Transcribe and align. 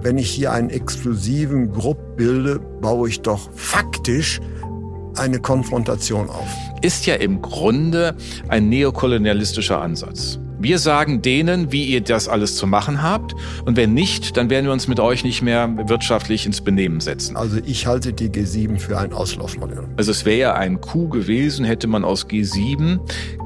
Wenn 0.00 0.16
ich 0.16 0.30
hier 0.30 0.52
einen 0.52 0.70
exklusiven 0.70 1.72
Grupp 1.72 2.16
bilde, 2.16 2.60
baue 2.80 3.08
ich 3.08 3.20
doch 3.20 3.50
faktisch 3.54 4.40
eine 5.16 5.40
Konfrontation 5.40 6.28
auf. 6.28 6.48
Ist 6.82 7.06
ja 7.06 7.16
im 7.16 7.42
Grunde 7.42 8.16
ein 8.46 8.68
neokolonialistischer 8.68 9.80
Ansatz. 9.80 10.38
Wir 10.60 10.78
sagen 10.78 11.22
denen, 11.22 11.70
wie 11.70 11.84
ihr 11.84 12.00
das 12.00 12.28
alles 12.28 12.56
zu 12.56 12.66
machen 12.66 13.02
habt. 13.02 13.34
Und 13.64 13.76
wenn 13.76 13.94
nicht, 13.94 14.36
dann 14.36 14.50
werden 14.50 14.66
wir 14.66 14.72
uns 14.72 14.88
mit 14.88 14.98
euch 14.98 15.22
nicht 15.22 15.40
mehr 15.40 15.72
wirtschaftlich 15.88 16.46
ins 16.46 16.60
Benehmen 16.60 17.00
setzen. 17.00 17.36
Also 17.36 17.58
ich 17.64 17.86
halte 17.86 18.12
die 18.12 18.28
G7 18.28 18.78
für 18.78 18.98
ein 18.98 19.12
Auslaufmodell. 19.12 19.84
Also 19.96 20.10
es 20.10 20.24
wäre 20.24 20.38
ja 20.38 20.54
ein 20.54 20.80
Coup 20.80 21.10
gewesen, 21.10 21.64
hätte 21.64 21.86
man 21.86 22.04
aus 22.04 22.26
G7 22.26 22.98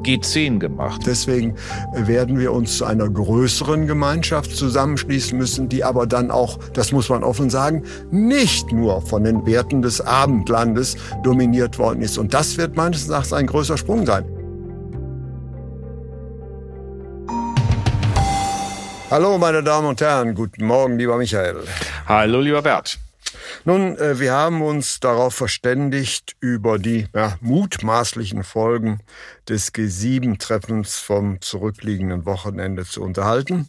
G10 0.02 0.58
gemacht. 0.58 1.02
Deswegen 1.06 1.54
werden 1.94 2.38
wir 2.38 2.52
uns 2.52 2.78
zu 2.78 2.84
einer 2.84 3.08
größeren 3.08 3.86
Gemeinschaft 3.86 4.56
zusammenschließen 4.56 5.36
müssen, 5.36 5.68
die 5.68 5.84
aber 5.84 6.06
dann 6.06 6.30
auch, 6.30 6.58
das 6.72 6.92
muss 6.92 7.08
man 7.08 7.24
offen 7.24 7.50
sagen, 7.50 7.84
nicht 8.10 8.72
nur 8.72 9.02
von 9.02 9.24
den 9.24 9.46
Werten 9.46 9.82
des 9.82 10.00
Abendlandes 10.00 10.96
dominiert 11.22 11.78
worden 11.78 12.02
ist. 12.02 12.18
Und 12.18 12.34
das 12.34 12.56
wird 12.56 12.76
meines 12.76 13.08
Erachtens 13.08 13.32
ein 13.32 13.46
größer 13.46 13.76
Sprung 13.76 14.06
sein. 14.06 14.24
Hallo, 19.12 19.36
meine 19.36 19.62
Damen 19.62 19.88
und 19.88 20.00
Herren. 20.00 20.34
Guten 20.34 20.64
Morgen, 20.64 20.96
lieber 20.96 21.18
Michael. 21.18 21.64
Hallo, 22.06 22.40
lieber 22.40 22.62
Bert. 22.62 22.98
Nun, 23.66 23.98
äh, 23.98 24.18
wir 24.18 24.32
haben 24.32 24.62
uns 24.62 25.00
darauf 25.00 25.34
verständigt, 25.34 26.34
über 26.40 26.78
die 26.78 27.08
ja, 27.14 27.36
mutmaßlichen 27.42 28.42
Folgen 28.42 29.00
des 29.46 29.74
G7-Treffens 29.74 30.98
vom 30.98 31.42
zurückliegenden 31.42 32.24
Wochenende 32.24 32.86
zu 32.86 33.02
unterhalten. 33.02 33.68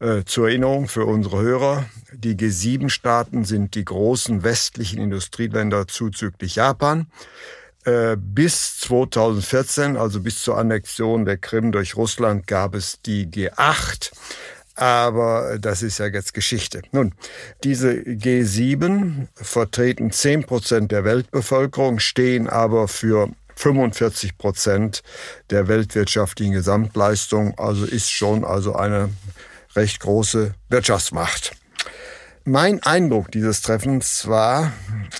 Äh, 0.00 0.24
zur 0.24 0.48
Erinnerung 0.48 0.88
für 0.88 1.04
unsere 1.04 1.42
Hörer, 1.42 1.84
die 2.10 2.34
G7-Staaten 2.34 3.44
sind 3.44 3.74
die 3.74 3.84
großen 3.84 4.42
westlichen 4.42 5.02
Industrieländer 5.02 5.86
zuzüglich 5.86 6.56
Japan. 6.56 7.08
Äh, 7.84 8.16
bis 8.16 8.78
2014, 8.78 9.98
also 9.98 10.20
bis 10.20 10.40
zur 10.40 10.56
Annexion 10.56 11.26
der 11.26 11.36
Krim 11.36 11.72
durch 11.72 11.94
Russland, 11.94 12.46
gab 12.46 12.74
es 12.74 13.02
die 13.02 13.26
G8 13.26 14.12
aber 14.74 15.58
das 15.58 15.82
ist 15.82 15.98
ja 15.98 16.06
jetzt 16.06 16.34
Geschichte. 16.34 16.82
Nun, 16.92 17.14
diese 17.64 17.92
G7 17.92 19.28
vertreten 19.34 20.10
10 20.10 20.44
Prozent 20.44 20.92
der 20.92 21.04
Weltbevölkerung, 21.04 21.98
stehen 21.98 22.48
aber 22.48 22.88
für 22.88 23.28
45 23.56 24.38
Prozent 24.38 25.02
der 25.50 25.68
weltwirtschaftlichen 25.68 26.52
Gesamtleistung, 26.52 27.58
also 27.58 27.84
ist 27.84 28.10
schon 28.10 28.44
also 28.44 28.74
eine 28.74 29.10
recht 29.76 30.00
große 30.00 30.54
Wirtschaftsmacht. 30.68 31.52
Mein 32.44 32.82
Eindruck 32.82 33.30
dieses 33.30 33.62
Treffens 33.62 34.26
war 34.26 34.72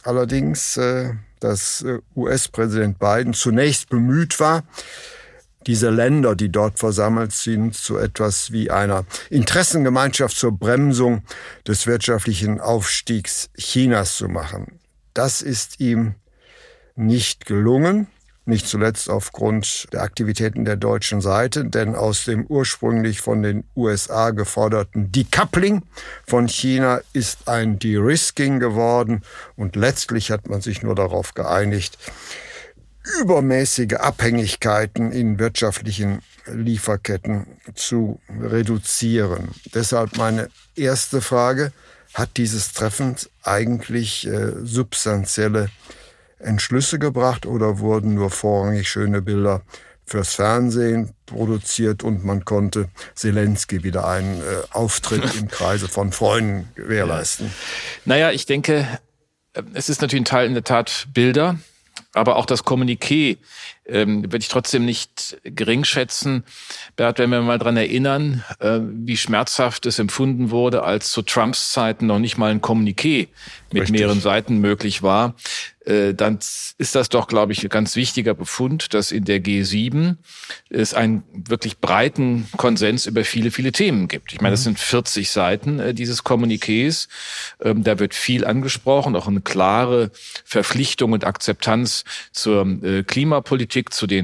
allerdings, 0.02 0.76
äh, 0.76 1.10
dass 1.38 1.82
äh, 1.82 1.98
US-Präsident 2.16 2.98
Biden 2.98 3.32
zunächst 3.32 3.88
bemüht 3.88 4.40
war, 4.40 4.64
diese 5.66 5.90
Länder, 5.90 6.34
die 6.34 6.50
dort 6.50 6.78
versammelt 6.78 7.32
sind, 7.32 7.74
zu 7.74 7.98
etwas 7.98 8.52
wie 8.52 8.70
einer 8.70 9.04
Interessengemeinschaft 9.30 10.36
zur 10.36 10.52
Bremsung 10.52 11.22
des 11.66 11.86
wirtschaftlichen 11.86 12.60
Aufstiegs 12.60 13.50
Chinas 13.56 14.16
zu 14.16 14.28
machen. 14.28 14.78
Das 15.14 15.42
ist 15.42 15.80
ihm 15.80 16.14
nicht 16.94 17.46
gelungen, 17.46 18.06
nicht 18.44 18.66
zuletzt 18.66 19.08
aufgrund 19.08 19.86
der 19.92 20.02
Aktivitäten 20.02 20.64
der 20.64 20.76
deutschen 20.76 21.20
Seite, 21.20 21.64
denn 21.64 21.94
aus 21.94 22.24
dem 22.24 22.44
ursprünglich 22.46 23.20
von 23.20 23.42
den 23.42 23.64
USA 23.76 24.30
geforderten 24.30 25.12
Decoupling 25.12 25.82
von 26.26 26.48
China 26.48 27.00
ist 27.12 27.48
ein 27.48 27.78
De-Risking 27.78 28.58
geworden 28.58 29.22
und 29.56 29.76
letztlich 29.76 30.30
hat 30.30 30.48
man 30.48 30.60
sich 30.60 30.82
nur 30.82 30.96
darauf 30.96 31.34
geeinigt, 31.34 31.98
übermäßige 33.20 33.94
Abhängigkeiten 33.94 35.12
in 35.12 35.38
wirtschaftlichen 35.38 36.22
Lieferketten 36.46 37.46
zu 37.74 38.20
reduzieren. 38.40 39.50
Deshalb 39.74 40.16
meine 40.16 40.48
erste 40.76 41.20
Frage, 41.20 41.72
hat 42.14 42.36
dieses 42.36 42.72
Treffen 42.72 43.16
eigentlich 43.42 44.26
äh, 44.26 44.52
substanzielle 44.62 45.68
Entschlüsse 46.38 46.98
gebracht 46.98 47.46
oder 47.46 47.78
wurden 47.78 48.14
nur 48.14 48.30
vorrangig 48.30 48.88
schöne 48.88 49.22
Bilder 49.22 49.62
fürs 50.04 50.34
Fernsehen 50.34 51.14
produziert 51.26 52.02
und 52.02 52.24
man 52.24 52.44
konnte 52.44 52.88
Zelensky 53.14 53.84
wieder 53.84 54.06
einen 54.06 54.40
äh, 54.40 54.44
Auftritt 54.72 55.34
im 55.36 55.48
Kreise 55.48 55.88
von 55.88 56.12
Freunden 56.12 56.68
gewährleisten? 56.74 57.50
Naja, 58.04 58.30
ich 58.30 58.44
denke, 58.44 58.86
es 59.72 59.88
ist 59.88 60.02
natürlich 60.02 60.22
ein 60.22 60.26
Teil 60.26 60.46
in 60.46 60.54
der 60.54 60.64
Tat 60.64 61.08
Bilder, 61.14 61.58
aber 62.14 62.36
auch 62.36 62.46
das 62.46 62.64
Kommuniqué 62.64 63.38
ähm, 63.86 64.22
würde 64.24 64.38
ich 64.38 64.48
trotzdem 64.48 64.84
nicht 64.84 65.38
gering 65.44 65.84
schätzen. 65.84 66.44
Bert, 66.96 67.18
wenn 67.18 67.30
wir 67.30 67.40
mal 67.40 67.58
dran 67.58 67.76
erinnern, 67.76 68.44
äh, 68.60 68.80
wie 68.82 69.16
schmerzhaft 69.16 69.86
es 69.86 69.98
empfunden 69.98 70.50
wurde, 70.50 70.82
als 70.82 71.10
zu 71.10 71.22
Trumps 71.22 71.72
Zeiten 71.72 72.06
noch 72.06 72.18
nicht 72.18 72.36
mal 72.36 72.50
ein 72.50 72.60
Kommuniqué 72.60 73.28
mit 73.72 73.82
Richtig. 73.82 73.98
mehreren 73.98 74.20
Seiten 74.20 74.58
möglich 74.58 75.02
war, 75.02 75.34
dann 75.84 76.38
ist 76.78 76.94
das 76.94 77.08
doch, 77.08 77.26
glaube 77.26 77.52
ich, 77.52 77.64
ein 77.64 77.68
ganz 77.68 77.96
wichtiger 77.96 78.34
Befund, 78.34 78.94
dass 78.94 79.10
in 79.10 79.24
der 79.24 79.42
G7 79.42 80.16
es 80.70 80.94
einen 80.94 81.24
wirklich 81.32 81.78
breiten 81.78 82.48
Konsens 82.56 83.06
über 83.06 83.24
viele, 83.24 83.50
viele 83.50 83.72
Themen 83.72 84.06
gibt. 84.06 84.32
Ich 84.32 84.40
meine, 84.40 84.52
das 84.52 84.60
mhm. 84.60 84.76
sind 84.76 84.78
40 84.78 85.30
Seiten 85.30 85.80
äh, 85.80 85.94
dieses 85.94 86.24
Kommuniqués. 86.24 87.08
Ähm, 87.60 87.82
da 87.82 87.98
wird 87.98 88.14
viel 88.14 88.44
angesprochen, 88.44 89.16
auch 89.16 89.26
eine 89.26 89.40
klare 89.40 90.10
Verpflichtung 90.44 91.12
und 91.12 91.24
Akzeptanz 91.24 92.04
zur 92.32 92.64
äh, 92.82 93.02
Klimapolitik, 93.02 93.92
zu 93.92 94.06
den 94.06 94.22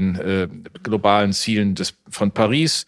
globalen 0.83 1.33
Zielen 1.33 1.75
des, 1.75 1.93
von 2.09 2.31
Paris 2.31 2.85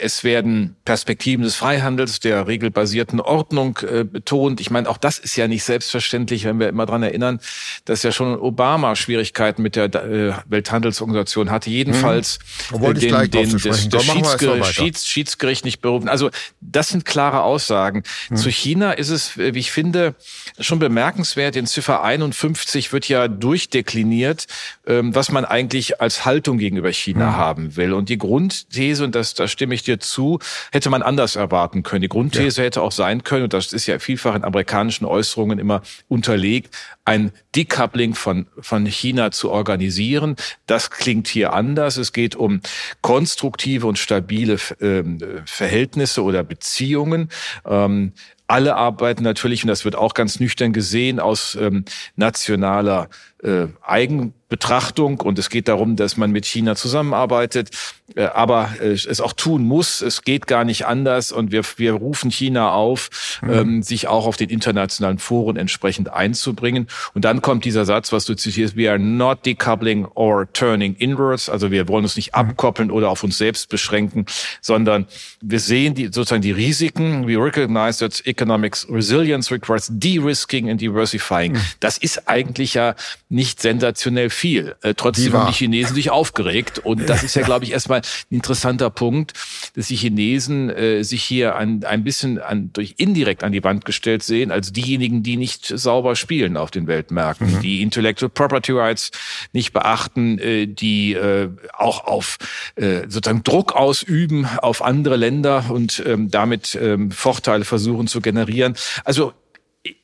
es 0.00 0.24
werden 0.24 0.76
Perspektiven 0.84 1.44
des 1.44 1.56
Freihandels, 1.56 2.20
der 2.20 2.46
regelbasierten 2.46 3.20
Ordnung 3.20 3.78
äh, 3.78 4.04
betont. 4.04 4.60
Ich 4.60 4.70
meine, 4.70 4.88
auch 4.88 4.98
das 4.98 5.18
ist 5.18 5.36
ja 5.36 5.48
nicht 5.48 5.64
selbstverständlich, 5.64 6.44
wenn 6.44 6.58
wir 6.58 6.68
immer 6.68 6.86
dran 6.86 7.02
erinnern, 7.02 7.40
dass 7.84 8.02
ja 8.02 8.12
schon 8.12 8.38
Obama 8.38 8.96
Schwierigkeiten 8.96 9.62
mit 9.62 9.76
der 9.76 9.94
äh, 9.94 10.32
Welthandelsorganisation 10.46 11.50
hatte. 11.50 11.70
Jedenfalls 11.70 12.38
hm. 12.70 12.84
äh, 12.84 12.94
den, 12.94 13.30
den, 13.30 13.58
das, 13.58 13.88
das 13.88 14.04
Schiedsgericht, 14.04 14.74
Schieds, 14.74 15.06
Schiedsgericht 15.06 15.64
nicht 15.64 15.80
berufen. 15.80 16.08
Also 16.08 16.30
das 16.60 16.88
sind 16.88 17.04
klare 17.04 17.42
Aussagen. 17.42 18.02
Hm. 18.28 18.36
Zu 18.36 18.50
China 18.50 18.92
ist 18.92 19.10
es, 19.10 19.38
wie 19.38 19.58
ich 19.58 19.70
finde, 19.70 20.14
schon 20.60 20.78
bemerkenswert. 20.78 21.56
In 21.56 21.66
Ziffer 21.66 22.02
51 22.02 22.92
wird 22.92 23.08
ja 23.08 23.28
durchdekliniert, 23.28 24.46
ähm, 24.86 25.14
was 25.14 25.30
man 25.30 25.44
eigentlich 25.44 26.00
als 26.00 26.24
Haltung 26.24 26.58
gegenüber 26.58 26.92
China 26.92 27.28
hm. 27.28 27.36
haben 27.36 27.76
will. 27.76 27.92
Und 27.92 28.08
die 28.08 28.18
Grundthese, 28.18 29.04
und 29.04 29.14
das, 29.14 29.34
da 29.34 29.48
stimme 29.48 29.74
ich 29.74 29.85
dir 29.86 30.00
zu, 30.00 30.38
hätte 30.72 30.90
man 30.90 31.02
anders 31.02 31.36
erwarten 31.36 31.82
können. 31.82 32.02
Die 32.02 32.08
Grundthese 32.08 32.60
ja. 32.60 32.66
hätte 32.66 32.82
auch 32.82 32.92
sein 32.92 33.24
können, 33.24 33.44
und 33.44 33.52
das 33.52 33.72
ist 33.72 33.86
ja 33.86 33.98
vielfach 33.98 34.34
in 34.34 34.44
amerikanischen 34.44 35.04
Äußerungen 35.04 35.58
immer 35.58 35.82
unterlegt, 36.08 36.76
ein 37.04 37.32
Decoupling 37.54 38.14
von, 38.14 38.46
von 38.58 38.84
China 38.86 39.30
zu 39.30 39.50
organisieren. 39.50 40.36
Das 40.66 40.90
klingt 40.90 41.28
hier 41.28 41.52
anders. 41.52 41.96
Es 41.96 42.12
geht 42.12 42.34
um 42.34 42.60
konstruktive 43.00 43.86
und 43.86 43.98
stabile 43.98 44.54
äh, 44.80 45.04
Verhältnisse 45.46 46.22
oder 46.22 46.42
Beziehungen. 46.42 47.30
Ähm, 47.64 48.12
alle 48.48 48.76
arbeiten 48.76 49.24
natürlich, 49.24 49.64
und 49.64 49.68
das 49.68 49.84
wird 49.84 49.96
auch 49.96 50.14
ganz 50.14 50.38
nüchtern 50.38 50.72
gesehen, 50.72 51.18
aus 51.18 51.56
ähm, 51.60 51.84
nationaler 52.14 53.08
äh, 53.42 53.66
Eigen 53.82 54.34
Betrachtung 54.48 55.20
und 55.20 55.40
es 55.40 55.50
geht 55.50 55.66
darum, 55.66 55.96
dass 55.96 56.16
man 56.16 56.30
mit 56.30 56.46
China 56.46 56.76
zusammenarbeitet, 56.76 57.70
äh, 58.14 58.26
aber 58.26 58.76
äh, 58.80 58.92
es 58.92 59.20
auch 59.20 59.32
tun 59.32 59.64
muss. 59.64 60.00
Es 60.02 60.22
geht 60.22 60.46
gar 60.46 60.64
nicht 60.64 60.86
anders 60.86 61.32
und 61.32 61.50
wir, 61.50 61.62
wir 61.78 61.94
rufen 61.94 62.30
China 62.30 62.70
auf, 62.70 63.40
mhm. 63.42 63.52
ähm, 63.52 63.82
sich 63.82 64.06
auch 64.06 64.24
auf 64.24 64.36
den 64.36 64.48
internationalen 64.48 65.18
Foren 65.18 65.56
entsprechend 65.56 66.12
einzubringen. 66.12 66.86
Und 67.12 67.24
dann 67.24 67.42
kommt 67.42 67.64
dieser 67.64 67.84
Satz, 67.84 68.12
was 68.12 68.24
du 68.24 68.34
zitierst, 68.34 68.76
we 68.76 68.88
are 68.88 69.00
not 69.00 69.44
decoupling 69.44 70.04
or 70.14 70.46
turning 70.52 70.94
inwards. 70.94 71.48
Also 71.48 71.72
wir 71.72 71.88
wollen 71.88 72.04
uns 72.04 72.14
nicht 72.14 72.36
mhm. 72.36 72.42
abkoppeln 72.42 72.92
oder 72.92 73.10
auf 73.10 73.24
uns 73.24 73.38
selbst 73.38 73.68
beschränken, 73.68 74.26
sondern 74.60 75.06
wir 75.40 75.58
sehen 75.58 75.94
die, 75.94 76.04
sozusagen 76.04 76.42
die 76.42 76.52
Risiken. 76.52 77.26
We 77.26 77.36
recognize 77.36 77.98
that 77.98 78.24
economic 78.26 78.76
resilience 78.88 79.50
requires 79.50 79.88
de-risking 79.90 80.70
and 80.70 80.80
diversifying. 80.80 81.54
Mhm. 81.54 81.60
Das 81.80 81.98
ist 81.98 82.28
eigentlich 82.28 82.74
ja 82.74 82.94
nicht 83.28 83.60
sensationell 83.60 84.30
viel. 84.30 84.76
Äh, 84.82 84.94
trotzdem 84.94 85.32
haben 85.32 85.48
die 85.48 85.56
Chinesen 85.56 85.94
sich 85.96 86.10
aufgeregt. 86.10 86.78
Und 86.78 87.08
das 87.08 87.24
ist 87.24 87.34
ja, 87.34 87.42
glaube 87.42 87.64
ich, 87.64 87.72
erstmal 87.72 88.00
ein 88.00 88.36
interessanter 88.36 88.88
Punkt, 88.88 89.32
dass 89.74 89.88
die 89.88 89.96
Chinesen 89.96 90.70
äh, 90.70 91.02
sich 91.02 91.24
hier 91.24 91.56
an, 91.56 91.82
ein 91.84 92.04
bisschen 92.04 92.38
an, 92.38 92.72
durch 92.72 92.94
indirekt 92.98 93.42
an 93.42 93.50
die 93.50 93.64
Wand 93.64 93.84
gestellt 93.84 94.22
sehen, 94.22 94.52
als 94.52 94.72
diejenigen, 94.72 95.24
die 95.24 95.36
nicht 95.36 95.66
sauber 95.66 96.14
spielen 96.14 96.56
auf 96.56 96.70
den 96.70 96.86
Weltmärkten, 96.86 97.54
mhm. 97.54 97.60
die 97.60 97.82
Intellectual 97.82 98.30
Property 98.30 98.72
Rights 98.72 99.10
nicht 99.52 99.72
beachten, 99.72 100.38
äh, 100.38 100.66
die 100.66 101.14
äh, 101.14 101.48
auch 101.72 102.04
auf 102.04 102.36
äh, 102.76 103.02
sozusagen 103.08 103.42
Druck 103.42 103.74
ausüben 103.74 104.46
auf 104.58 104.82
andere 104.82 105.16
Länder 105.16 105.64
und 105.68 106.00
ähm, 106.06 106.30
damit 106.30 106.78
ähm, 106.80 107.10
Vorteile 107.10 107.64
versuchen 107.64 108.06
zu 108.06 108.20
generieren. 108.20 108.76
Also 109.04 109.32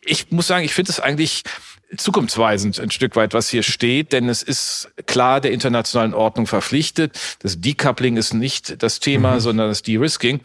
ich 0.00 0.30
muss 0.30 0.46
sagen, 0.46 0.64
ich 0.64 0.74
finde 0.74 0.90
es 0.90 1.00
eigentlich 1.00 1.42
zukunftsweisend 1.96 2.80
ein 2.80 2.90
Stück 2.90 3.16
weit, 3.16 3.34
was 3.34 3.48
hier 3.48 3.62
steht, 3.62 4.12
denn 4.12 4.28
es 4.28 4.42
ist 4.42 4.90
klar 5.06 5.40
der 5.40 5.52
internationalen 5.52 6.14
Ordnung 6.14 6.46
verpflichtet. 6.46 7.18
Das 7.40 7.60
Decoupling 7.60 8.16
ist 8.16 8.34
nicht 8.34 8.82
das 8.82 9.00
Thema, 9.00 9.34
mhm. 9.34 9.40
sondern 9.40 9.68
das 9.68 9.82
De-Risking. 9.82 10.40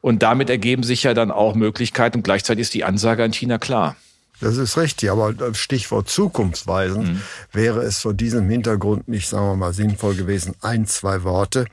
Und 0.00 0.22
damit 0.22 0.50
ergeben 0.50 0.82
sich 0.82 1.04
ja 1.04 1.14
dann 1.14 1.30
auch 1.30 1.54
Möglichkeiten 1.54 2.18
und 2.18 2.22
gleichzeitig 2.22 2.62
ist 2.62 2.74
die 2.74 2.84
Ansage 2.84 3.24
an 3.24 3.32
China 3.32 3.58
klar. 3.58 3.96
Das 4.40 4.56
ist 4.56 4.76
richtig, 4.76 5.10
aber 5.10 5.32
Stichwort 5.54 6.08
zukunftsweisend 6.08 7.08
mhm. 7.08 7.22
wäre 7.52 7.82
es 7.82 8.00
vor 8.00 8.12
diesem 8.12 8.48
Hintergrund 8.50 9.08
nicht, 9.08 9.28
sagen 9.28 9.46
wir 9.46 9.56
mal, 9.56 9.72
sinnvoll 9.72 10.16
gewesen, 10.16 10.54
ein, 10.60 10.86
zwei 10.86 11.22
Worte 11.22 11.66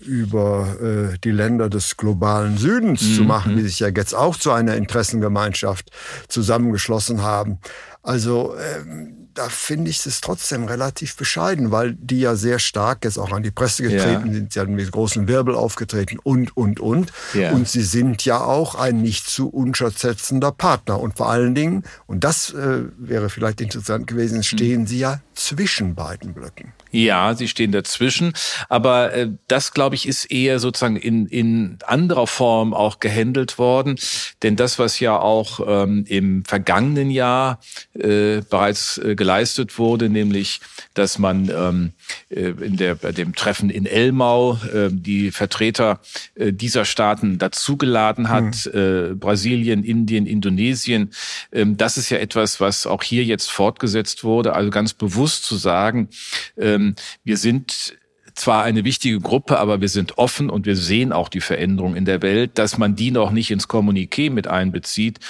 über 0.00 0.76
äh, 0.80 1.18
die 1.22 1.30
Länder 1.30 1.68
des 1.68 1.96
globalen 1.96 2.58
Südens 2.58 3.02
mhm. 3.02 3.14
zu 3.14 3.22
machen, 3.24 3.56
die 3.56 3.62
sich 3.62 3.80
ja 3.80 3.88
jetzt 3.88 4.14
auch 4.14 4.36
zu 4.36 4.52
einer 4.52 4.76
Interessengemeinschaft 4.76 5.90
zusammengeschlossen 6.28 7.22
haben. 7.22 7.58
Also 8.02 8.54
ähm, 8.56 9.24
da 9.34 9.48
finde 9.48 9.90
ich 9.90 10.04
es 10.06 10.20
trotzdem 10.20 10.64
relativ 10.64 11.16
bescheiden, 11.16 11.72
weil 11.72 11.94
die 11.94 12.20
ja 12.20 12.36
sehr 12.36 12.58
stark 12.58 13.04
jetzt 13.04 13.18
auch 13.18 13.32
an 13.32 13.42
die 13.42 13.50
Presse 13.50 13.82
getreten 13.82 14.28
ja. 14.28 14.32
sind, 14.32 14.52
sie 14.52 14.60
haben 14.60 14.74
mit 14.74 14.90
großen 14.92 15.26
Wirbel 15.26 15.54
aufgetreten 15.54 16.18
und, 16.22 16.56
und, 16.56 16.80
und. 16.80 17.12
Ja. 17.34 17.52
Und 17.52 17.68
sie 17.68 17.82
sind 17.82 18.24
ja 18.24 18.40
auch 18.40 18.76
ein 18.76 19.02
nicht 19.02 19.26
zu 19.26 19.48
unterschätzender 19.48 20.52
Partner. 20.52 21.00
Und 21.00 21.16
vor 21.16 21.30
allen 21.30 21.54
Dingen, 21.54 21.82
und 22.06 22.22
das 22.22 22.52
äh, 22.54 22.82
wäre 22.96 23.28
vielleicht 23.28 23.60
interessant 23.60 24.06
gewesen, 24.06 24.42
stehen 24.44 24.82
mhm. 24.82 24.86
sie 24.86 24.98
ja 24.98 25.20
zwischen 25.34 25.94
beiden 25.94 26.34
Blöcken. 26.34 26.72
Ja, 26.94 27.34
sie 27.34 27.48
stehen 27.48 27.72
dazwischen. 27.72 28.34
Aber 28.68 29.12
äh, 29.12 29.30
das, 29.48 29.72
glaube 29.72 29.96
ich, 29.96 30.06
ist 30.06 30.26
eher 30.26 30.60
sozusagen 30.60 30.96
in, 30.96 31.26
in 31.26 31.78
anderer 31.84 32.28
Form 32.28 32.72
auch 32.72 33.00
gehandelt 33.00 33.58
worden. 33.58 33.98
Denn 34.44 34.54
das, 34.54 34.78
was 34.78 35.00
ja 35.00 35.18
auch 35.18 35.60
ähm, 35.66 36.04
im 36.06 36.44
vergangenen 36.44 37.10
Jahr 37.10 37.58
äh, 37.94 38.42
bereits 38.48 38.98
äh, 38.98 39.16
geleistet 39.16 39.76
wurde, 39.76 40.08
nämlich, 40.08 40.60
dass 40.94 41.18
man 41.18 41.50
ähm, 41.50 41.92
äh, 42.28 42.50
in 42.50 42.76
der, 42.76 42.94
bei 42.94 43.10
dem 43.10 43.34
Treffen 43.34 43.70
in 43.70 43.86
Elmau 43.86 44.54
äh, 44.72 44.88
die 44.90 45.32
Vertreter 45.32 46.00
äh, 46.36 46.52
dieser 46.52 46.84
Staaten 46.84 47.38
dazugeladen 47.38 48.28
hat, 48.28 48.70
mhm. 48.72 48.80
äh, 48.80 49.14
Brasilien, 49.14 49.82
Indien, 49.82 50.26
Indonesien. 50.26 51.10
Ähm, 51.50 51.76
das 51.76 51.96
ist 51.96 52.10
ja 52.10 52.18
etwas, 52.18 52.60
was 52.60 52.86
auch 52.86 53.02
hier 53.02 53.24
jetzt 53.24 53.50
fortgesetzt 53.50 54.22
wurde. 54.22 54.52
Also 54.52 54.70
ganz 54.70 54.94
bewusst 54.94 55.23
zu 55.42 55.56
sagen, 55.56 56.08
ähm, 56.56 56.74
ähm, 56.74 56.94
wir 57.22 57.36
sind 57.36 57.96
zwar 58.34 58.64
eine 58.64 58.84
wichtige 58.84 59.20
Gruppe, 59.20 59.60
aber 59.60 59.80
wir 59.80 59.88
sind 59.88 60.18
offen 60.18 60.50
und 60.50 60.66
wir 60.66 60.74
sehen 60.74 61.12
auch 61.12 61.28
die 61.28 61.40
Veränderung 61.40 61.94
in 61.94 62.04
der 62.04 62.20
Welt. 62.20 62.58
Dass 62.58 62.78
man 62.78 62.96
die 62.96 63.12
noch 63.12 63.30
nicht 63.30 63.52
ins 63.52 63.68
Kommuniqué 63.68 64.28
mit 64.28 64.48
einbezieht, 64.48 65.20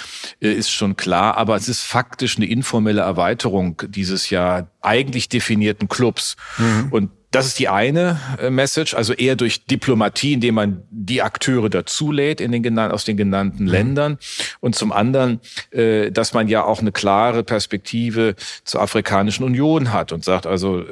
äh, 0.41 0.51
ist 0.51 0.71
schon 0.71 0.97
klar. 0.97 1.37
Aber 1.37 1.55
es 1.55 1.69
ist 1.69 1.83
faktisch 1.83 2.37
eine 2.37 2.47
informelle 2.47 3.01
Erweiterung 3.01 3.79
dieses 3.89 4.31
ja 4.31 4.67
eigentlich 4.81 5.29
definierten 5.29 5.87
Clubs. 5.87 6.35
Mhm. 6.57 6.87
Und 6.89 7.11
das 7.35 7.47
ist 7.47 7.59
die 7.59 7.67
eine 7.67 8.19
äh, 8.39 8.49
Message, 8.49 8.93
also 8.93 9.13
eher 9.13 9.35
durch 9.35 9.65
Diplomatie, 9.65 10.33
indem 10.33 10.55
man 10.55 10.83
die 10.89 11.21
Akteure 11.21 11.69
dazulädt 11.69 12.39
in 12.39 12.51
den 12.51 12.79
aus 12.79 13.05
den 13.05 13.17
genannten 13.17 13.63
mhm. 13.63 13.69
Ländern. 13.69 14.17
Und 14.59 14.75
zum 14.75 14.91
anderen, 14.91 15.41
äh, 15.71 16.11
dass 16.11 16.33
man 16.33 16.47
ja 16.47 16.63
auch 16.63 16.79
eine 16.79 16.91
klare 16.91 17.43
Perspektive 17.43 18.35
zur 18.63 18.81
Afrikanischen 18.81 19.43
Union 19.43 19.91
hat 19.91 20.11
und 20.11 20.23
sagt, 20.23 20.47
also 20.47 20.83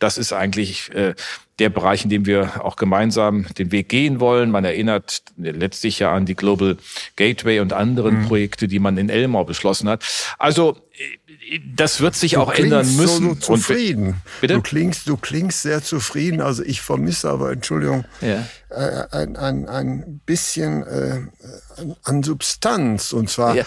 das 0.00 0.18
ist 0.18 0.32
eigentlich 0.32 0.92
äh, 0.94 1.14
der 1.60 1.68
Bereich, 1.68 2.04
in 2.04 2.10
dem 2.10 2.26
wir 2.26 2.64
auch 2.64 2.76
gemeinsam 2.76 3.46
den 3.58 3.70
Weg 3.70 3.88
gehen 3.90 4.18
wollen. 4.18 4.50
Man 4.50 4.64
erinnert 4.64 5.22
letztlich 5.36 5.98
ja 5.98 6.12
an 6.12 6.24
die 6.24 6.34
Global 6.34 6.78
Gateway 7.16 7.60
und 7.60 7.72
anderen 7.72 8.22
mhm. 8.22 8.26
Projekte, 8.26 8.66
die 8.66 8.78
man 8.78 8.96
in 8.96 9.10
Elmau 9.10 9.44
beschlossen 9.44 9.88
hat. 9.88 10.02
Also 10.38 10.78
äh, 10.92 11.02
das 11.74 12.00
wird 12.00 12.14
sich 12.14 12.32
du 12.32 12.40
auch 12.40 12.52
ändern 12.52 12.96
müssen. 12.96 13.30
So, 13.30 13.34
zufrieden. 13.34 14.06
Und, 14.06 14.40
bitte? 14.40 14.54
Du 14.54 14.62
klingst, 14.62 15.08
du 15.08 15.16
klingst 15.16 15.62
sehr 15.62 15.82
zufrieden. 15.82 16.40
Also 16.40 16.62
ich 16.62 16.80
vermisse 16.80 17.28
aber, 17.30 17.50
Entschuldigung, 17.52 18.04
ja. 18.20 18.46
äh, 18.70 19.06
ein, 19.10 19.36
ein, 19.36 19.68
ein 19.68 20.20
bisschen 20.24 20.82
äh, 20.86 21.20
an 22.04 22.22
Substanz. 22.22 23.12
Und 23.12 23.30
zwar 23.30 23.56
ja. 23.56 23.64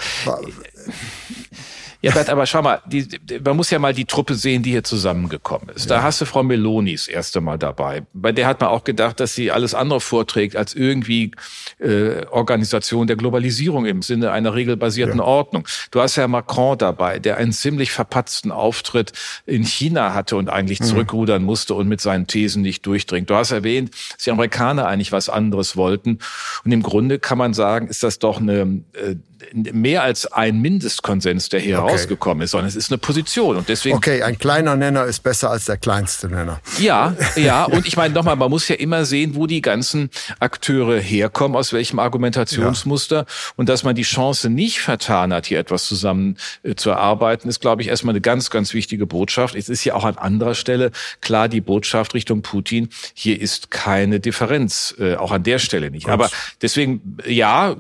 Ja, 2.04 2.12
Bert, 2.12 2.30
aber 2.30 2.46
schau 2.46 2.62
mal, 2.62 2.82
die, 2.86 3.08
man 3.46 3.56
muss 3.56 3.70
ja 3.70 3.80
mal 3.80 3.94
die 3.94 4.04
Truppe 4.04 4.36
sehen, 4.36 4.62
die 4.62 4.72
hier 4.72 4.84
zusammengekommen 4.84 5.70
ist. 5.74 5.90
Ja. 5.90 5.98
Da 5.98 6.04
hast 6.04 6.20
du 6.20 6.26
Frau 6.26 6.44
Meloni 6.44 6.92
das 6.92 7.08
erste 7.08 7.40
Mal 7.40 7.58
dabei. 7.58 8.04
Bei 8.14 8.34
der 8.34 8.46
hat 8.46 8.60
man 8.60 8.72
auch 8.72 8.84
gedacht, 8.84 9.22
dass 9.22 9.36
sie 9.36 9.52
alles 9.52 9.74
andere 9.74 10.02
vorträgt 10.02 10.58
als 10.58 10.74
irgendwie 10.74 11.32
äh, 11.80 12.26
Organisation 12.26 13.08
der 13.08 13.16
Globalisierung 13.16 13.86
im 13.86 14.02
Sinne 14.02 14.32
einer 14.32 14.54
regelbasierten 14.54 15.20
ja. 15.20 15.24
Ordnung. 15.24 15.66
Du 15.92 16.02
hast 16.02 16.18
ja 16.18 16.28
Macron 16.28 16.78
dabei, 16.78 17.20
der 17.20 17.38
einen 17.38 17.54
ziemlich 17.54 17.94
verpatzten 17.94 18.52
Auftritt 18.52 19.14
in 19.46 19.64
China 19.64 20.14
hatte 20.14 20.36
und 20.36 20.50
eigentlich 20.50 20.82
mhm. 20.82 20.86
zurückrudern 20.86 21.42
musste 21.42 21.74
und 21.74 21.88
mit 21.88 22.02
seinen 22.02 22.28
Thesen 22.28 22.64
nicht 22.64 22.86
durchdringt. 22.86 23.30
Du 23.30 23.36
hast 23.36 23.52
erwähnt, 23.52 23.92
dass 24.16 24.26
die 24.26 24.32
Amerikaner 24.32 24.88
eigentlich 24.88 25.14
was 25.14 25.30
anderes 25.30 25.78
wollten. 25.78 26.20
Und 26.66 26.72
im 26.74 26.84
Grunde 26.84 27.18
kann 27.20 27.38
man 27.38 27.54
sagen, 27.54 27.88
ist 27.88 28.04
das 28.04 28.20
doch 28.20 28.42
eine 28.42 28.82
äh, 28.92 29.16
mehr 29.54 30.04
als 30.04 30.32
ein 30.32 30.60
Mindestkonsens, 30.60 31.50
der 31.50 31.60
hier 31.60 31.82
okay. 31.82 31.92
rausgekommen 31.92 32.44
ist, 32.44 32.52
sondern 32.52 32.68
es 32.68 32.76
ist 32.76 32.92
eine 32.92 32.98
Position. 32.98 33.58
Und 33.58 33.70
deswegen. 33.70 33.98
Okay, 33.98 34.24
ein 34.24 34.38
kleiner 34.38 34.76
Nenner 34.76 35.06
ist 35.06 35.22
besser 35.24 35.50
als 35.52 35.66
der 35.66 35.78
kleinste 35.78 36.28
Nenner. 36.28 36.60
Ja, 36.80 37.16
ja. 37.36 37.66
Und 37.66 37.88
ich 37.88 37.98
meine 37.98 38.14
nochmal, 38.14 38.36
man 38.36 38.50
muss 38.50 38.68
ja 38.68 38.76
immer 38.76 39.06
sehen, 39.06 39.36
wo 39.36 39.48
die 39.48 39.62
ganzen 39.62 40.10
Akteure 40.40 41.00
herkommen, 41.00 41.58
aus 41.58 41.74
welchem 41.74 42.00
Argumentationsmuster. 42.00 43.18
Ja. 43.18 43.26
Und 43.56 43.70
dass 43.70 43.84
man 43.84 43.96
die 43.96 44.04
Chance 44.04 44.50
nicht 44.50 44.80
vertan 44.80 45.34
hat, 45.34 45.46
hier 45.46 45.60
etwas 45.60 45.86
zusammen 45.86 46.38
äh, 46.64 46.76
zu 46.76 46.90
erarbeiten, 46.90 47.50
ist, 47.50 47.60
glaube 47.60 47.82
ich, 47.82 47.88
erstmal 47.88 48.14
eine 48.14 48.22
ganz, 48.22 48.50
ganz 48.50 48.74
wichtige 48.74 49.06
Botschaft. 49.06 49.56
Es 49.56 49.70
ist 49.70 49.84
ja 49.84 49.96
auch 49.96 50.06
an 50.06 50.18
anderer 50.18 50.56
Stelle 50.56 50.92
klar 51.22 51.48
die 51.48 51.62
Botschaft 51.62 52.14
Richtung 52.14 52.42
Putin. 52.42 52.90
Hier 53.14 53.40
ist 53.40 53.72
keine 53.72 54.20
Differenz, 54.20 54.96
äh, 55.00 55.16
auch 55.16 55.32
an 55.32 55.44
der 55.44 55.60
Stelle 55.60 55.92
nicht. 55.92 56.06
Gut. 56.06 56.14
Aber 56.14 56.30
deswegen, 56.62 57.18
ja, 57.28 57.76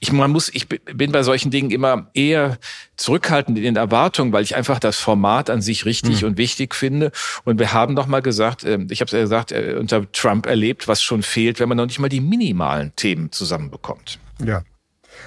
ich, 0.00 0.12
man 0.12 0.30
muss, 0.30 0.50
ich 0.52 0.66
bin 0.78 1.12
bei 1.12 1.22
solchen 1.22 1.50
Dingen 1.50 1.70
immer 1.70 2.10
eher 2.14 2.58
zurückhaltend 2.96 3.58
in 3.58 3.64
den 3.64 3.76
Erwartungen, 3.76 4.32
weil 4.32 4.42
ich 4.42 4.56
einfach 4.56 4.78
das 4.78 4.98
Format 4.98 5.50
an 5.50 5.62
sich 5.62 5.84
richtig 5.84 6.22
mhm. 6.22 6.28
und 6.28 6.38
wichtig 6.38 6.74
finde. 6.74 7.12
Und 7.44 7.58
wir 7.58 7.72
haben 7.72 7.96
doch 7.96 8.06
mal 8.06 8.22
gesagt, 8.22 8.64
ähm, 8.64 8.86
ich 8.90 9.00
habe 9.00 9.06
es 9.06 9.12
ja 9.12 9.20
gesagt, 9.20 9.52
äh, 9.52 9.76
unter 9.78 10.10
Trump 10.12 10.46
erlebt, 10.46 10.88
was 10.88 11.02
schon 11.02 11.22
fehlt, 11.22 11.60
wenn 11.60 11.68
man 11.68 11.78
noch 11.78 11.86
nicht 11.86 11.98
mal 11.98 12.08
die 12.08 12.20
minimalen 12.20 12.92
Themen 12.96 13.32
zusammenbekommt. 13.32 14.18
Ja. 14.44 14.62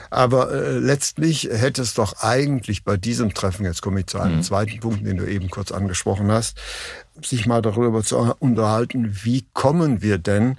Aber 0.10 0.52
äh, 0.52 0.78
letztlich 0.80 1.50
hätte 1.52 1.82
es 1.82 1.94
doch 1.94 2.22
eigentlich 2.22 2.84
bei 2.84 2.98
diesem 2.98 3.34
Treffen, 3.34 3.66
jetzt 3.66 3.82
komme 3.82 4.02
ich 4.02 4.08
zu 4.08 4.20
einem 4.20 4.38
mhm. 4.38 4.44
zweiten 4.44 4.80
Punkt, 4.80 5.06
den 5.06 5.18
du 5.18 5.26
eben 5.26 5.50
kurz 5.50 5.72
angesprochen 5.72 6.32
hast, 6.32 6.58
sich 7.22 7.46
mal 7.46 7.62
darüber 7.62 8.04
zu 8.04 8.18
unterhalten, 8.40 9.18
wie 9.24 9.46
kommen 9.54 10.02
wir 10.02 10.18
denn 10.18 10.58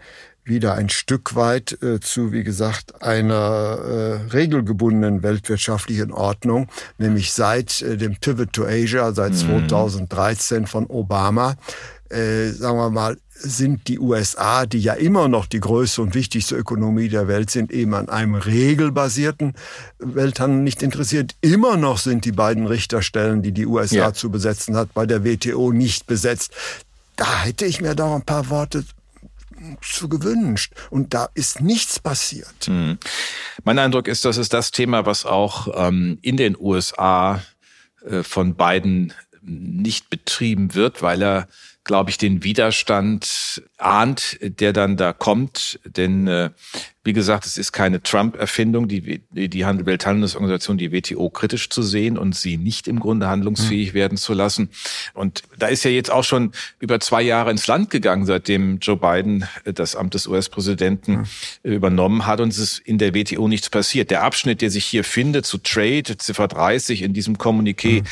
wieder 0.49 0.75
ein 0.75 0.89
Stück 0.89 1.35
weit 1.35 1.83
äh, 1.83 2.01
zu, 2.01 2.33
wie 2.33 2.43
gesagt, 2.43 3.03
einer 3.03 3.35
äh, 3.35 4.33
regelgebundenen 4.33 5.23
weltwirtschaftlichen 5.23 6.13
Ordnung, 6.13 6.69
nämlich 6.99 7.33
seit 7.33 7.83
äh, 7.83 7.97
dem 7.97 8.17
Pivot 8.17 8.53
to 8.53 8.65
Asia, 8.65 9.13
seit 9.13 9.33
mhm. 9.33 9.69
2013 9.69 10.67
von 10.67 10.87
Obama, 10.87 11.57
äh, 12.11 12.49
sagen 12.49 12.79
wir 12.79 12.91
mal, 12.91 13.17
sind 13.41 13.87
die 13.87 13.99
USA, 13.99 14.67
die 14.67 14.81
ja 14.81 14.95
immer 14.95 15.29
noch 15.29 15.47
die 15.47 15.61
größte 15.61 16.03
und 16.03 16.15
wichtigste 16.15 16.57
Ökonomie 16.57 17.09
der 17.09 17.29
Welt 17.29 17.51
sind, 17.51 17.71
eben 17.71 17.95
an 17.95 18.09
einem 18.09 18.35
regelbasierten 18.35 19.55
Welthandel 19.99 20.61
nicht 20.63 20.83
interessiert. 20.83 21.37
Immer 21.41 21.77
noch 21.77 21.99
sind 21.99 22.25
die 22.25 22.33
beiden 22.33 22.67
Richterstellen, 22.67 23.43
die 23.43 23.53
die 23.53 23.67
USA 23.67 23.97
ja. 23.97 24.13
zu 24.13 24.31
besetzen 24.31 24.77
hat, 24.77 24.93
bei 24.93 25.07
der 25.07 25.25
WTO 25.25 25.73
nicht 25.73 26.07
besetzt. 26.07 26.53
Da 27.17 27.43
hätte 27.43 27.67
ich 27.67 27.81
mir 27.81 27.95
doch 27.95 28.15
ein 28.15 28.23
paar 28.23 28.49
Worte 28.51 28.85
zu 29.83 30.09
gewünscht. 30.09 30.73
Und 30.91 31.15
da 31.15 31.29
ist 31.35 31.61
nichts 31.61 31.99
passiert. 31.99 32.69
Mhm. 32.69 32.99
Mein 33.65 33.79
Eindruck 33.79 34.09
ist, 34.09 34.25
dass 34.25 34.37
es 34.37 34.49
das 34.49 34.71
Thema, 34.71 35.07
was 35.07 35.27
auch 35.27 35.69
ähm, 35.75 36.19
in 36.23 36.37
den 36.37 36.57
USA 36.59 37.43
äh, 38.05 38.23
von 38.23 38.55
beiden 38.55 39.13
nicht 39.43 40.11
betrieben 40.11 40.75
wird, 40.75 41.03
weil 41.03 41.23
er 41.23 41.49
glaube 41.89 42.11
ich, 42.11 42.19
den 42.19 42.45
Widerstand 42.45 43.63
ahnt, 43.79 44.39
der 44.41 44.73
dann 44.73 44.97
da 44.97 45.13
kommt. 45.13 45.81
Denn 45.85 46.27
äh, 46.27 46.51
wie 47.09 47.15
gesagt, 47.15 47.47
es 47.47 47.57
ist 47.57 47.73
keine 47.73 48.03
Trump-Erfindung, 48.03 48.87
die, 48.87 49.23
die 49.31 49.65
Welthandelsorganisation, 49.65 50.77
die 50.77 50.93
WTO 50.93 51.31
kritisch 51.31 51.71
zu 51.71 51.83
sehen 51.83 52.19
und 52.19 52.37
sie 52.37 52.59
nicht 52.59 52.87
im 52.87 53.01
Grunde 53.01 53.29
handlungsfähig 53.29 53.93
mhm. 53.93 53.95
werden 53.95 54.19
zu 54.19 54.35
lassen. 54.35 54.69
Und 55.15 55.43
da 55.59 55.69
ist 55.69 55.85
ja 55.85 55.91
jetzt 55.91 56.11
auch 56.11 56.25
schon 56.25 56.53
über 56.81 57.01
zwei 57.01 57.23
Jahre 57.23 57.51
ins 57.51 57.67
Land 57.67 57.89
gegangen, 57.89 58.27
seitdem 58.27 58.79
Joe 58.81 58.99
Biden 58.99 59.47
äh, 59.65 59.73
das 59.73 59.97
Amt 59.97 60.13
des 60.13 60.27
US-Präsidenten 60.27 61.13
mhm. 61.13 61.27
übernommen 61.63 62.27
hat 62.27 62.43
und 62.43 62.51
es 62.51 62.59
ist 62.59 62.79
in 62.81 62.99
der 62.99 63.15
WTO 63.15 63.49
nichts 63.49 63.71
passiert. 63.71 64.11
Der 64.11 64.23
Abschnitt, 64.23 64.61
der 64.61 64.71
sich 64.71 64.85
hier 64.85 65.03
findet 65.03 65.47
zu 65.47 65.57
Trade, 65.57 66.19
Ziffer 66.19 66.47
30 66.47 67.01
in 67.01 67.15
diesem 67.15 67.39
Kommuniqué, 67.39 68.03
mhm. 68.03 68.07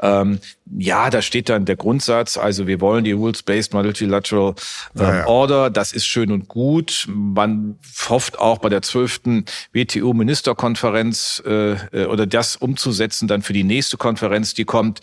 ähm, 0.00 0.40
ja, 0.76 1.10
da 1.10 1.22
steht 1.22 1.48
dann 1.48 1.64
der 1.64 1.76
Grundsatz, 1.76 2.36
also 2.36 2.66
wir 2.66 2.80
wollen 2.80 3.04
die 3.04 3.12
Rules-Based 3.12 3.72
Multilateral 3.74 4.54
ähm, 4.96 5.07
ja, 5.08 5.18
ja. 5.18 5.26
Order, 5.26 5.70
das 5.70 5.92
ist 5.92 6.06
schön 6.06 6.32
und 6.32 6.48
gut. 6.48 7.06
Man 7.08 7.78
hofft 8.08 8.38
auch 8.38 8.58
bei 8.58 8.68
der 8.68 8.82
zwölften 8.82 9.44
WTO-Ministerkonferenz 9.72 11.42
äh, 11.46 11.72
äh, 11.92 12.06
oder 12.06 12.26
das 12.26 12.56
umzusetzen 12.56 13.28
dann 13.28 13.42
für 13.42 13.52
die 13.52 13.64
nächste 13.64 13.96
Konferenz, 13.96 14.54
die 14.54 14.64
kommt. 14.64 15.00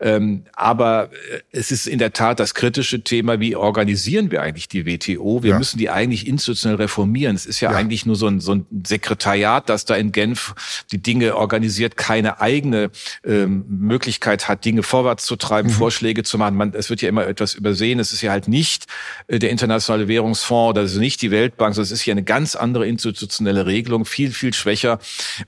Ähm, 0.00 0.44
aber 0.54 1.10
äh, 1.32 1.40
es 1.52 1.70
ist 1.70 1.86
in 1.86 1.98
der 1.98 2.12
Tat 2.12 2.40
das 2.40 2.54
kritische 2.54 3.02
Thema, 3.02 3.40
wie 3.40 3.56
organisieren 3.56 4.30
wir 4.30 4.42
eigentlich 4.42 4.68
die 4.68 4.86
WTO? 4.86 5.42
Wir 5.42 5.50
ja. 5.50 5.58
müssen 5.58 5.78
die 5.78 5.90
eigentlich 5.90 6.26
institutionell 6.26 6.76
reformieren. 6.76 7.36
Es 7.36 7.46
ist 7.46 7.60
ja, 7.60 7.72
ja, 7.72 7.76
eigentlich 7.76 8.06
nur 8.06 8.16
so 8.16 8.26
ein, 8.26 8.40
so 8.40 8.54
ein 8.54 8.66
Sekretariat, 8.86 9.68
das 9.68 9.84
da 9.84 9.94
in 9.96 10.12
Genf 10.12 10.54
die 10.90 10.98
Dinge 10.98 11.36
organisiert, 11.36 11.96
keine 11.96 12.40
eigene 12.40 12.90
ähm, 13.24 13.64
Möglichkeit 13.68 14.48
hat, 14.48 14.64
Dinge 14.64 14.82
vorwärts 14.82 15.26
zu 15.26 15.36
treiben, 15.36 15.68
mhm. 15.68 15.74
Vorschläge 15.74 16.22
zu 16.22 16.38
machen. 16.38 16.56
Man, 16.56 16.74
es 16.74 16.90
wird 16.90 17.02
ja 17.02 17.08
immer 17.08 17.26
etwas 17.26 17.54
übersehen. 17.54 17.98
Es 17.98 18.12
ist 18.12 18.22
ja 18.22 18.30
halt 18.30 18.48
nicht 18.48 18.86
äh, 19.26 19.38
der 19.46 19.52
internationale 19.52 20.08
Währungsfonds, 20.08 20.74
das 20.74 20.92
ist 20.92 20.98
nicht 20.98 21.22
die 21.22 21.30
Weltbank, 21.30 21.74
sondern 21.74 21.86
es 21.86 21.92
ist 21.92 22.04
ja 22.04 22.12
eine 22.12 22.24
ganz 22.24 22.56
andere 22.56 22.86
institutionelle 22.86 23.64
Regelung, 23.64 24.04
viel, 24.04 24.32
viel 24.32 24.52
schwächer. 24.52 24.98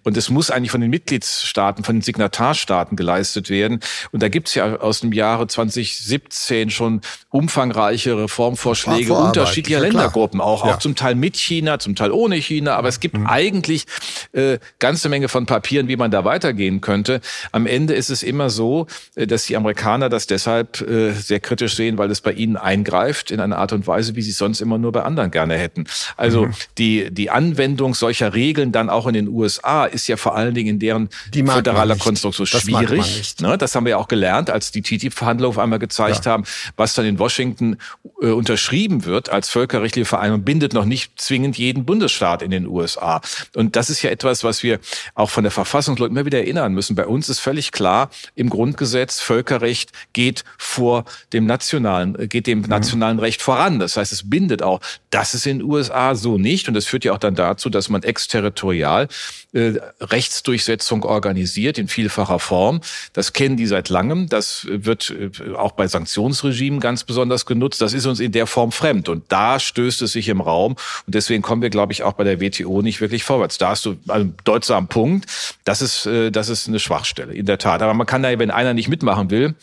Und 0.05 0.17
es 0.17 0.31
muss 0.31 0.53
eigentlich 0.53 0.71
von 0.71 0.81
den 0.81 0.91
Mitgliedstaaten, 0.91 1.83
von 1.83 1.97
den 1.97 2.03
Signatarstaaten 2.03 2.97
geleistet 2.97 3.51
werden. 3.51 3.81
Und 4.13 4.23
da 4.23 4.29
gibt 4.29 4.49
es 4.49 4.55
ja 4.55 4.77
aus 4.77 5.01
dem 5.01 5.13
Jahre 5.13 5.49
2017 5.49 6.71
schon 6.71 7.01
umfangreiche 7.31 8.17
Reformvorschläge 8.17 9.13
unterschiedlicher 9.13 9.81
ja, 9.81 9.85
Ländergruppen, 9.85 10.41
auch, 10.41 10.65
ja. 10.65 10.75
auch 10.75 10.79
zum 10.79 10.95
Teil 10.95 11.17
mit 11.17 11.37
China, 11.37 11.81
zum 11.81 11.97
Teil 11.97 12.13
ohne 12.13 12.37
China. 12.37 12.77
Aber 12.77 12.89
es 12.89 13.01
gibt 13.01 13.19
mhm. 13.19 13.27
eigentlich 13.27 13.85
äh, 14.33 14.59
ganze 14.79 15.09
Menge 15.09 15.29
von 15.29 15.47
Papieren, 15.47 15.89
wie 15.89 15.97
man 15.97 16.13
da 16.13 16.25
weitergehen 16.25 16.81
könnte. 16.81 17.21
Am 17.51 17.67
Ende 17.67 17.95
ist 17.95 18.11
es 18.11 18.23
immer 18.23 18.49
so, 18.49 18.87
äh, 19.17 19.27
dass 19.27 19.47
die 19.47 19.57
Amerikaner 19.57 20.09
das 20.09 20.29
deshalb 20.29 20.81
äh, 20.83 21.11
sehr 21.11 21.41
kritisch 21.41 21.75
sehen, 21.75 21.99
weil 21.99 22.13
es 22.13 22.21
bei 22.21 22.33
ihnen 22.33 22.57
eingreift 22.57 23.33
in 23.33 23.41
einer 23.41 23.59
Art 23.59 23.73
und 23.73 23.88
Weise, 23.88 23.88
wie 24.15 24.23
sie 24.23 24.31
es 24.31 24.39
sonst 24.39 24.61
immer 24.61 24.79
nur 24.79 24.93
bei 24.93 25.03
anderen 25.03 25.31
gerne 25.31 25.57
hätten. 25.57 25.85
Also 26.17 26.47
mhm. 26.47 26.53
die, 26.79 27.11
die 27.11 27.31
Anwendung 27.31 27.95
solcher 27.95 28.35
Regeln 28.35 28.73
dann 28.73 28.91
auch 28.91 29.07
in 29.07 29.15
den 29.15 29.29
USA 29.29 29.85
ist 29.85 30.07
ja 30.09 30.17
vor 30.17 30.37
allen 30.37 30.55
Dingen 30.55 30.69
in 30.69 30.79
deren 30.79 31.09
föderaler 31.33 31.97
Konstruktion 31.97 32.47
schwierig. 32.47 33.35
Das, 33.37 33.41
ne? 33.41 33.59
das 33.59 33.75
haben 33.75 33.85
wir 33.85 33.91
ja 33.91 33.97
auch 33.97 34.09
gelernt, 34.09 34.51
als 34.51 34.71
die 34.71 34.83
TTIP-Verhandlungen 34.83 35.57
auf 35.57 35.59
einmal 35.59 35.79
gezeigt 35.79 36.27
ja. 36.27 36.33
haben, 36.33 36.45
was 36.77 36.95
dann 36.95 37.07
in 37.07 37.19
Washington 37.19 37.77
äh, 38.21 38.27
unterschrieben 38.27 39.05
wird 39.05 39.31
als 39.31 39.49
völkerrechtliche 39.49 40.05
Vereinbarung, 40.05 40.45
bindet 40.45 40.73
noch 40.73 40.85
nicht 40.85 41.21
zwingend 41.21 41.59
jeden 41.59 41.85
Bundesstaat 41.85 42.43
in 42.43 42.51
den 42.51 42.67
USA. 42.67 43.21
Und 43.55 43.77
das 43.77 43.91
ist 43.91 44.03
ja 44.03 44.11
etwas, 44.11 44.45
was 44.45 44.63
wir 44.63 44.79
auch 45.15 45.31
von 45.31 45.45
der 45.45 45.51
Verfassung 45.51 45.97
immer 45.99 46.25
wieder 46.25 46.39
erinnern 46.39 46.73
müssen. 46.73 46.95
Bei 46.95 47.07
uns 47.07 47.29
ist 47.29 47.41
völlig 47.41 47.73
klar, 47.73 48.11
im 48.35 48.51
Grundgesetz, 48.51 49.21
Völkerrecht 49.21 49.93
geht 50.13 50.45
vor 50.57 51.05
dem 51.33 51.47
nationalen, 51.47 52.19
äh, 52.19 52.29
geht 52.29 52.47
dem 52.47 52.61
mhm. 52.61 52.67
nationalen 52.67 53.19
Recht 53.19 53.43
voran. 53.43 53.78
Das 53.79 53.97
heißt, 53.97 54.13
es 54.13 54.29
bindet 54.29 54.63
auch. 54.63 54.81
Das 55.11 55.35
ist 55.35 55.47
in 55.47 55.59
den 55.59 55.69
USA 55.69 56.15
so 56.15 56.39
nicht. 56.39 56.69
Und 56.69 56.75
das 56.75 56.87
führt 56.87 57.05
ja 57.05 57.13
auch 57.13 57.19
dann 57.19 57.35
dazu, 57.35 57.71
dass 57.71 57.89
man 57.89 58.03
exterritorial 58.03 59.09
äh, 59.53 59.75
Rechtsdurchsetzung 60.01 61.05
organisiert 61.05 61.79
in 61.79 61.89
vielfacher 61.89 62.39
Form. 62.39 62.81
Das 63.15 63.33
kennen 63.33 63.57
die 63.57 63.67
seit 63.67 63.89
langem. 63.89 64.29
Das 64.29 64.67
wird 64.69 65.11
äh, 65.11 65.55
auch 65.55 65.73
bei 65.73 65.89
Sanktionsregimen 65.89 66.81
ganz 66.81 67.05
besonders 67.05 67.47
genutzt. 67.47 67.81
Das 67.81 67.95
ist 67.95 68.05
uns 68.07 68.21
in 68.21 68.33
der 68.33 68.47
Form 68.47 68.73
fremd. 68.73 69.09
Und 69.09 69.25
da 69.29 69.59
stößt 69.59 70.03
es 70.03 70.13
sich 70.13 70.29
im 70.29 70.41
Raum. 70.41 70.73
Und 71.07 71.15
deswegen 71.15 71.43
kommen 71.43 71.63
wir, 71.63 71.71
glaube 71.71 71.93
ich, 71.93 72.03
auch 72.03 72.13
bei 72.13 72.25
der 72.25 72.41
WTO 72.41 72.83
nicht 72.83 73.01
wirklich 73.01 73.25
vorwärts. 73.25 73.57
Da 73.57 73.71
hast 73.71 73.87
du 73.87 73.97
einen 74.09 74.35
deutsamen 74.45 74.89
Punkt. 74.89 75.27
Das 75.65 75.81
ist, 75.81 76.05
äh, 76.05 76.31
das 76.31 76.51
ist 76.51 76.69
eine 76.69 76.79
Schwachstelle, 76.79 77.33
in 77.33 77.47
der 77.47 77.59
Tat. 77.59 77.81
Aber 77.81 77.95
man 77.95 78.07
kann 78.07 78.23
da, 78.23 78.39
wenn 78.39 78.51
einer 78.51 78.75
nicht 78.75 78.89
mitmachen 78.89 79.31
will, 79.31 79.55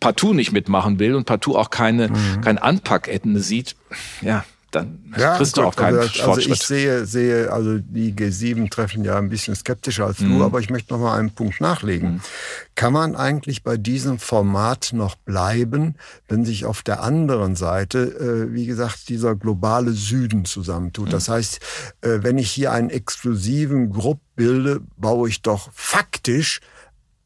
partout 0.00 0.32
nicht 0.32 0.52
mitmachen 0.52 0.98
will 0.98 1.14
und 1.14 1.24
partout 1.24 1.56
auch 1.56 1.70
keine, 1.70 2.08
mhm. 2.08 2.40
kein 2.40 2.58
Anpackende 2.58 3.40
sieht, 3.40 3.76
ja, 4.22 4.44
dann 4.74 4.98
ja, 5.16 5.36
kriegst 5.36 5.56
du 5.56 5.62
auch 5.62 5.76
keinen 5.76 5.98
also, 5.98 6.22
also 6.30 6.50
ich 6.50 6.62
sehe, 6.62 7.06
sehe, 7.06 7.52
also 7.52 7.78
die 7.78 8.12
G7-Treffen 8.12 9.04
ja 9.04 9.16
ein 9.16 9.28
bisschen 9.28 9.54
skeptischer 9.54 10.06
als 10.06 10.20
mhm. 10.20 10.38
du, 10.38 10.44
aber 10.44 10.60
ich 10.60 10.70
möchte 10.70 10.92
noch 10.92 11.00
mal 11.00 11.18
einen 11.18 11.30
Punkt 11.30 11.60
nachlegen. 11.60 12.14
Mhm. 12.14 12.20
Kann 12.74 12.92
man 12.92 13.16
eigentlich 13.16 13.62
bei 13.62 13.76
diesem 13.76 14.18
Format 14.18 14.90
noch 14.92 15.14
bleiben, 15.14 15.94
wenn 16.28 16.44
sich 16.44 16.64
auf 16.64 16.82
der 16.82 17.02
anderen 17.02 17.56
Seite, 17.56 18.48
äh, 18.48 18.52
wie 18.52 18.66
gesagt, 18.66 19.08
dieser 19.08 19.36
globale 19.36 19.92
Süden 19.92 20.44
zusammentut? 20.44 21.06
Mhm. 21.06 21.12
Das 21.12 21.28
heißt, 21.28 21.60
äh, 22.00 22.18
wenn 22.22 22.38
ich 22.38 22.50
hier 22.50 22.72
einen 22.72 22.90
exklusiven 22.90 23.90
Grupp 23.90 24.20
bilde, 24.36 24.80
baue 24.96 25.28
ich 25.28 25.42
doch 25.42 25.70
faktisch 25.72 26.60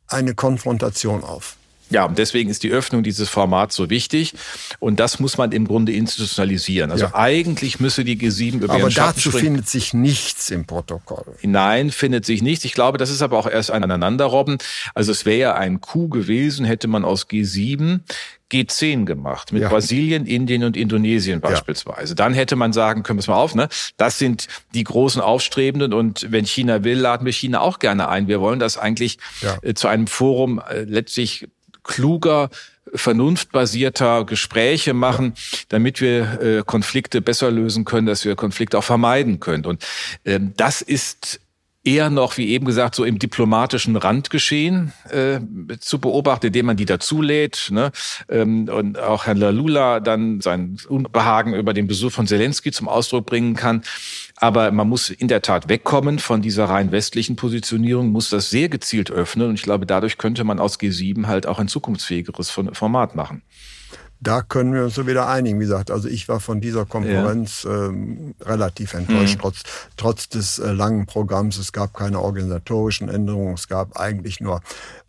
eine 0.09 0.35
Konfrontation 0.35 1.25
auf. 1.25 1.57
Ja, 1.91 2.05
und 2.05 2.19
deswegen 2.19 2.51
ist 2.51 2.63
die 2.63 2.71
Öffnung 2.71 3.03
dieses 3.03 3.29
Formats 3.29 3.77
so 3.77 3.91
wichtig. 3.91 4.35
Und 4.79 5.01
das 5.01 5.21
muss 5.21 5.39
man 5.39 5.53
im 5.53 5.67
Grunde 5.67 5.93
institutionalisieren. 5.93 6.91
Also 6.91 7.07
ja. 7.07 7.15
eigentlich 7.15 7.81
müsse 7.81 8.05
die 8.05 8.19
G7 8.19 8.61
über 8.61 8.75
Aber 8.75 8.91
dazu 8.91 9.31
findet 9.31 9.69
sich 9.69 9.95
nichts 9.95 10.51
im 10.51 10.67
Protokoll. 10.67 11.37
Nein, 11.43 11.91
findet 11.91 12.27
sich 12.27 12.43
nichts. 12.43 12.65
Ich 12.65 12.75
glaube, 12.75 12.99
das 12.99 13.11
ist 13.11 13.23
aber 13.23 13.39
auch 13.39 13.49
erst 13.49 13.71
ein 13.71 13.83
Aneinanderrobben. 13.83 14.59
Also 14.95 15.13
es 15.13 15.25
wäre 15.25 15.39
ja 15.39 15.55
ein 15.55 15.81
Coup 15.81 16.11
gewesen, 16.11 16.65
hätte 16.65 16.89
man 16.89 17.05
aus 17.05 17.29
G7 17.29 18.01
G10 18.51 19.05
gemacht 19.05 19.53
mit 19.53 19.63
ja. 19.63 19.69
Brasilien, 19.69 20.25
Indien 20.25 20.65
und 20.65 20.77
Indonesien 20.77 21.41
beispielsweise. 21.41 22.13
Ja. 22.13 22.15
Dann 22.15 22.33
hätte 22.33 22.57
man 22.57 22.73
sagen 22.73 23.03
können, 23.03 23.19
pass 23.19 23.29
mal 23.29 23.37
auf, 23.37 23.55
ne? 23.55 23.69
Das 23.99 24.19
sind 24.19 24.49
die 24.73 24.85
großen 24.85 25.21
Aufstrebenden 25.21 25.93
und 25.93 26.27
wenn 26.31 26.47
China 26.47 26.83
will, 26.83 26.99
laden 26.99 27.27
wir 27.27 27.33
China 27.33 27.61
auch 27.61 27.79
gerne 27.79 28.09
ein. 28.09 28.27
Wir 28.27 28.41
wollen 28.41 28.59
das 28.59 28.79
eigentlich 28.79 29.19
ja. 29.43 29.59
äh, 29.63 29.75
zu 29.75 29.89
einem 29.89 30.07
Forum 30.07 30.63
äh, 30.67 30.85
letztlich 30.85 31.49
kluger, 31.89 32.51
vernunftbasierter 32.95 34.25
Gespräche 34.25 34.95
machen, 34.95 35.35
damit 35.69 36.01
wir 36.01 36.41
äh, 36.41 36.63
Konflikte 36.65 37.21
besser 37.21 37.51
lösen 37.51 37.85
können, 37.85 38.07
dass 38.07 38.25
wir 38.25 38.37
Konflikte 38.37 38.79
auch 38.79 38.85
vermeiden 38.85 39.41
können. 39.41 39.67
Und 39.67 39.85
ähm, 40.25 40.53
das 40.57 40.81
ist 40.81 41.41
eher 41.89 42.11
noch, 42.11 42.37
wie 42.37 42.49
eben 42.49 42.67
gesagt, 42.67 42.95
so 42.95 43.05
im 43.05 43.19
diplomatischen 43.19 43.97
Randgeschehen 43.97 44.93
äh, 45.11 45.41
zu 45.81 45.99
beobachten, 45.99 46.49
indem 46.49 46.67
man 46.67 46.77
die 46.77 46.85
dazulädt. 46.85 47.69
Ne? 47.71 47.93
Ähm, 48.29 48.69
und 48.69 48.99
auch 48.99 49.27
Herr 49.27 49.35
Lalula 49.35 50.01
dann 50.01 50.41
sein 50.41 50.77
Unbehagen 50.89 51.55
über 51.55 51.73
den 51.73 51.87
Besuch 51.87 52.13
von 52.13 52.27
Zelensky 52.27 52.73
zum 52.73 52.89
Ausdruck 52.89 53.27
bringen 53.27 53.55
kann. 53.55 53.83
Aber 54.37 54.71
man 54.71 54.89
muss 54.89 55.11
in 55.11 55.29
der 55.29 55.43
Tat 55.43 55.69
wegkommen 55.69 56.19
von 56.19 56.43
dieser 56.43 56.67
rein 56.67 56.93
westlichen 56.93 57.37
Positionierung, 57.37 58.11
muss 58.11 58.31
das 58.31 58.51
sehr 58.51 58.69
gezielt 58.69 59.11
öffnen. 59.11 59.49
Und 59.49 59.55
ich 59.55 59.63
glaube, 59.63 59.87
dadurch 59.87 60.19
könnte 60.19 60.45
man 60.45 60.61
aus 60.61 60.79
G7 60.79 61.27
halt 61.27 61.47
auch 61.47 61.59
ein 61.59 61.69
zukunftsfähigeres 61.69 62.51
Format 62.51 63.17
machen. 63.17 63.43
Da 64.21 64.43
können 64.43 64.75
wir 64.75 64.85
uns 64.85 64.95
so 64.95 65.07
wieder 65.07 65.29
einigen. 65.29 65.61
Wie 65.61 65.65
gesagt, 65.65 65.91
also 65.91 66.09
ich 66.09 66.29
war 66.29 66.41
von 66.41 66.61
dieser 66.61 66.85
Konferenz 66.85 67.63
ja. 67.63 67.87
ähm, 67.87 68.35
relativ 68.41 68.95
enttäuscht, 68.95 69.37
mhm. 69.37 69.41
trotz, 69.41 69.63
trotz 69.97 70.29
des 70.29 70.59
äh, 70.59 70.73
langen 70.73 71.07
Programms. 71.07 71.57
Es 71.57 71.73
gab 71.73 71.95
keine 71.95 72.21
organisatorischen 72.21 73.09
Änderungen, 73.09 73.55
es 73.55 73.69
gab 73.69 73.99
eigentlich 73.99 74.41
nur 74.41 74.61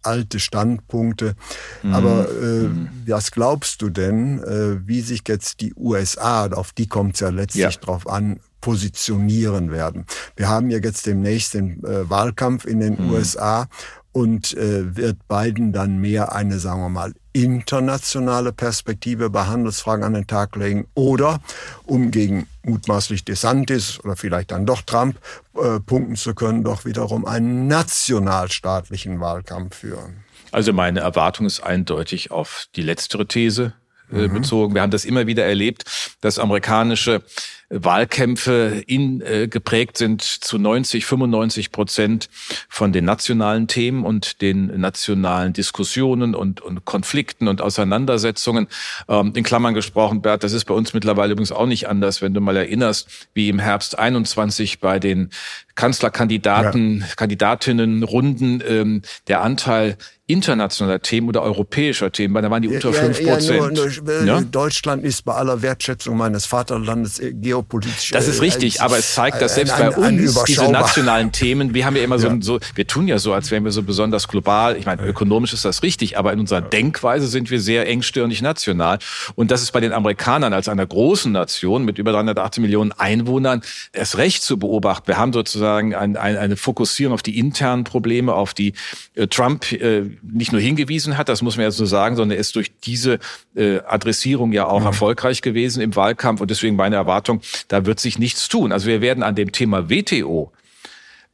alte 0.03 0.39
Standpunkte. 0.39 1.35
Mhm. 1.81 1.93
Aber 1.93 2.29
äh, 2.29 2.67
mhm. 2.67 2.89
was 3.07 3.31
glaubst 3.31 3.81
du 3.81 3.89
denn, 3.89 4.43
äh, 4.43 4.87
wie 4.87 5.01
sich 5.01 5.21
jetzt 5.27 5.61
die 5.61 5.73
USA, 5.75 6.47
auf 6.47 6.71
die 6.71 6.87
kommt 6.87 7.15
es 7.15 7.21
ja 7.21 7.29
letztlich 7.29 7.63
ja. 7.63 7.69
drauf 7.71 8.07
an, 8.07 8.39
positionieren 8.61 9.71
werden? 9.71 10.05
Wir 10.35 10.49
haben 10.49 10.69
ja 10.69 10.77
jetzt 10.77 11.07
demnächst 11.07 11.55
den 11.55 11.83
äh, 11.83 12.09
Wahlkampf 12.09 12.65
in 12.65 12.79
den 12.79 13.01
mhm. 13.01 13.11
USA 13.11 13.67
und 14.11 14.55
äh, 14.55 14.95
wird 14.95 15.27
Biden 15.27 15.71
dann 15.71 15.99
mehr 15.99 16.33
eine, 16.33 16.59
sagen 16.59 16.81
wir 16.81 16.89
mal, 16.89 17.13
internationale 17.33 18.51
Perspektive 18.51 19.29
bei 19.29 19.45
Handelsfragen 19.45 20.03
an 20.03 20.13
den 20.13 20.27
Tag 20.27 20.55
legen 20.55 20.87
oder 20.95 21.39
um 21.85 22.11
gegen 22.11 22.47
mutmaßlich 22.63 23.23
DeSantis 23.23 23.99
oder 24.03 24.15
vielleicht 24.15 24.51
dann 24.51 24.65
doch 24.65 24.81
Trump 24.81 25.17
äh, 25.55 25.79
punkten 25.79 26.15
zu 26.15 26.33
können, 26.33 26.63
doch 26.63 26.85
wiederum 26.85 27.25
einen 27.25 27.67
nationalstaatlichen 27.67 29.19
Wahlkampf 29.19 29.77
führen. 29.77 30.23
Also 30.51 30.73
meine 30.73 31.01
Erwartung 31.01 31.45
ist 31.45 31.61
eindeutig 31.61 32.31
auf 32.31 32.65
die 32.75 32.81
letztere 32.81 33.27
These 33.27 33.73
äh, 34.11 34.27
mhm. 34.27 34.33
bezogen. 34.33 34.73
Wir 34.73 34.81
haben 34.81 34.91
das 34.91 35.05
immer 35.05 35.27
wieder 35.27 35.45
erlebt, 35.45 36.15
dass 36.21 36.39
amerikanische 36.39 37.23
Wahlkämpfe 37.69 38.83
in, 38.87 39.21
äh, 39.21 39.47
geprägt 39.47 39.97
sind 39.97 40.21
zu 40.21 40.57
90, 40.57 41.05
95 41.05 41.71
Prozent 41.71 42.29
von 42.67 42.91
den 42.91 43.05
nationalen 43.05 43.67
Themen 43.67 44.05
und 44.05 44.41
den 44.41 44.79
nationalen 44.79 45.53
Diskussionen 45.53 46.33
und, 46.33 46.61
und 46.61 46.85
Konflikten 46.85 47.47
und 47.47 47.61
Auseinandersetzungen. 47.61 48.67
Ähm, 49.07 49.33
in 49.35 49.43
Klammern 49.43 49.75
gesprochen, 49.75 50.21
Bert, 50.21 50.43
das 50.43 50.53
ist 50.53 50.65
bei 50.65 50.73
uns 50.73 50.93
mittlerweile 50.93 51.33
übrigens 51.33 51.51
auch 51.51 51.67
nicht 51.67 51.87
anders, 51.87 52.21
wenn 52.21 52.33
du 52.33 52.41
mal 52.41 52.57
erinnerst, 52.57 53.27
wie 53.33 53.49
im 53.49 53.59
Herbst 53.59 53.97
21 53.97 54.79
bei 54.79 54.99
den 54.99 55.29
Kanzlerkandidaten, 55.75 56.99
ja. 56.99 57.05
Kandidatinnenrunden 57.15 58.63
ähm, 58.67 59.01
der 59.27 59.41
Anteil 59.41 59.97
internationaler 60.29 61.01
Themen 61.01 61.27
oder 61.27 61.41
europäischer 61.41 62.11
Themen, 62.11 62.35
weil 62.35 62.43
da 62.43 62.51
waren 62.51 62.61
die 62.61 62.67
unter 62.67 62.93
fünf 62.93 63.19
ja, 63.19 63.33
Prozent. 63.33 64.01
Ja, 64.05 64.23
ja? 64.25 64.41
Deutschland 64.41 65.03
ist 65.03 65.25
bei 65.25 65.33
aller 65.33 65.63
Wertschätzung 65.63 66.17
meines 66.17 66.45
Vaterlandes 66.45 67.17
äh, 67.17 67.33
geopolitisch. 67.59 68.11
Das 68.11 68.27
ist 68.27 68.41
richtig, 68.41 68.81
aber 68.81 68.97
es 68.97 69.13
zeigt, 69.13 69.41
dass 69.41 69.55
selbst 69.55 69.73
ein, 69.73 69.91
bei 69.91 69.97
uns 69.97 70.43
diese 70.43 70.71
nationalen 70.71 71.31
Themen, 71.31 71.73
wir 71.73 71.85
haben 71.85 71.95
ja 71.95 72.03
immer 72.03 72.19
so, 72.19 72.29
so, 72.41 72.59
wir 72.75 72.87
tun 72.87 73.07
ja 73.07 73.19
so, 73.19 73.33
als 73.33 73.51
wären 73.51 73.63
wir 73.63 73.71
so 73.71 73.83
besonders 73.83 74.27
global. 74.27 74.77
Ich 74.77 74.85
meine, 74.85 75.05
ökonomisch 75.05 75.53
ist 75.53 75.65
das 75.65 75.83
richtig, 75.83 76.17
aber 76.17 76.33
in 76.33 76.39
unserer 76.39 76.61
Denkweise 76.61 77.27
sind 77.27 77.51
wir 77.51 77.59
sehr 77.59 77.87
engstirnig 77.87 78.41
national. 78.41 78.99
Und 79.35 79.51
das 79.51 79.61
ist 79.61 79.71
bei 79.71 79.79
den 79.79 79.93
Amerikanern 79.93 80.53
als 80.53 80.69
einer 80.69 80.85
großen 80.85 81.31
Nation 81.31 81.85
mit 81.85 81.97
über 81.97 82.11
380 82.11 82.61
Millionen 82.61 82.91
Einwohnern 82.91 83.61
erst 83.93 84.17
recht 84.17 84.43
zu 84.43 84.57
beobachten. 84.57 85.07
Wir 85.07 85.17
haben 85.17 85.33
sozusagen 85.33 85.95
ein, 85.95 86.17
ein, 86.17 86.37
eine 86.37 86.57
Fokussierung 86.57 87.13
auf 87.13 87.23
die 87.23 87.37
internen 87.37 87.83
Probleme, 87.83 88.33
auf 88.33 88.53
die 88.53 88.73
äh, 89.15 89.27
Trump 89.27 89.71
äh, 89.71 90.03
nicht 90.21 90.51
nur 90.51 90.61
hingewiesen 90.61 91.17
hat, 91.17 91.29
das 91.29 91.41
muss 91.41 91.57
man 91.57 91.63
ja 91.63 91.71
so 91.71 91.85
sagen, 91.85 92.15
sondern 92.15 92.37
er 92.37 92.41
ist 92.41 92.55
durch 92.55 92.71
diese 92.83 93.19
äh, 93.55 93.79
Adressierung 93.79 94.51
ja 94.51 94.65
auch 94.65 94.81
mhm. 94.81 94.87
erfolgreich 94.87 95.41
gewesen 95.41 95.81
im 95.81 95.95
Wahlkampf 95.95 96.41
und 96.41 96.49
deswegen 96.51 96.75
meine 96.75 96.95
Erwartung, 96.95 97.41
da 97.67 97.85
wird 97.85 97.99
sich 97.99 98.19
nichts 98.19 98.49
tun. 98.49 98.71
Also 98.71 98.87
wir 98.87 99.01
werden 99.01 99.23
an 99.23 99.35
dem 99.35 99.51
Thema 99.51 99.89
WTO 99.89 100.51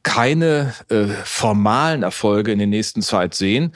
keine 0.06 0.72
äh, 0.88 1.06
formalen 1.24 2.04
Erfolge 2.04 2.52
in 2.52 2.58
der 2.58 2.68
nächsten 2.68 3.02
Zeit 3.02 3.34
sehen. 3.34 3.72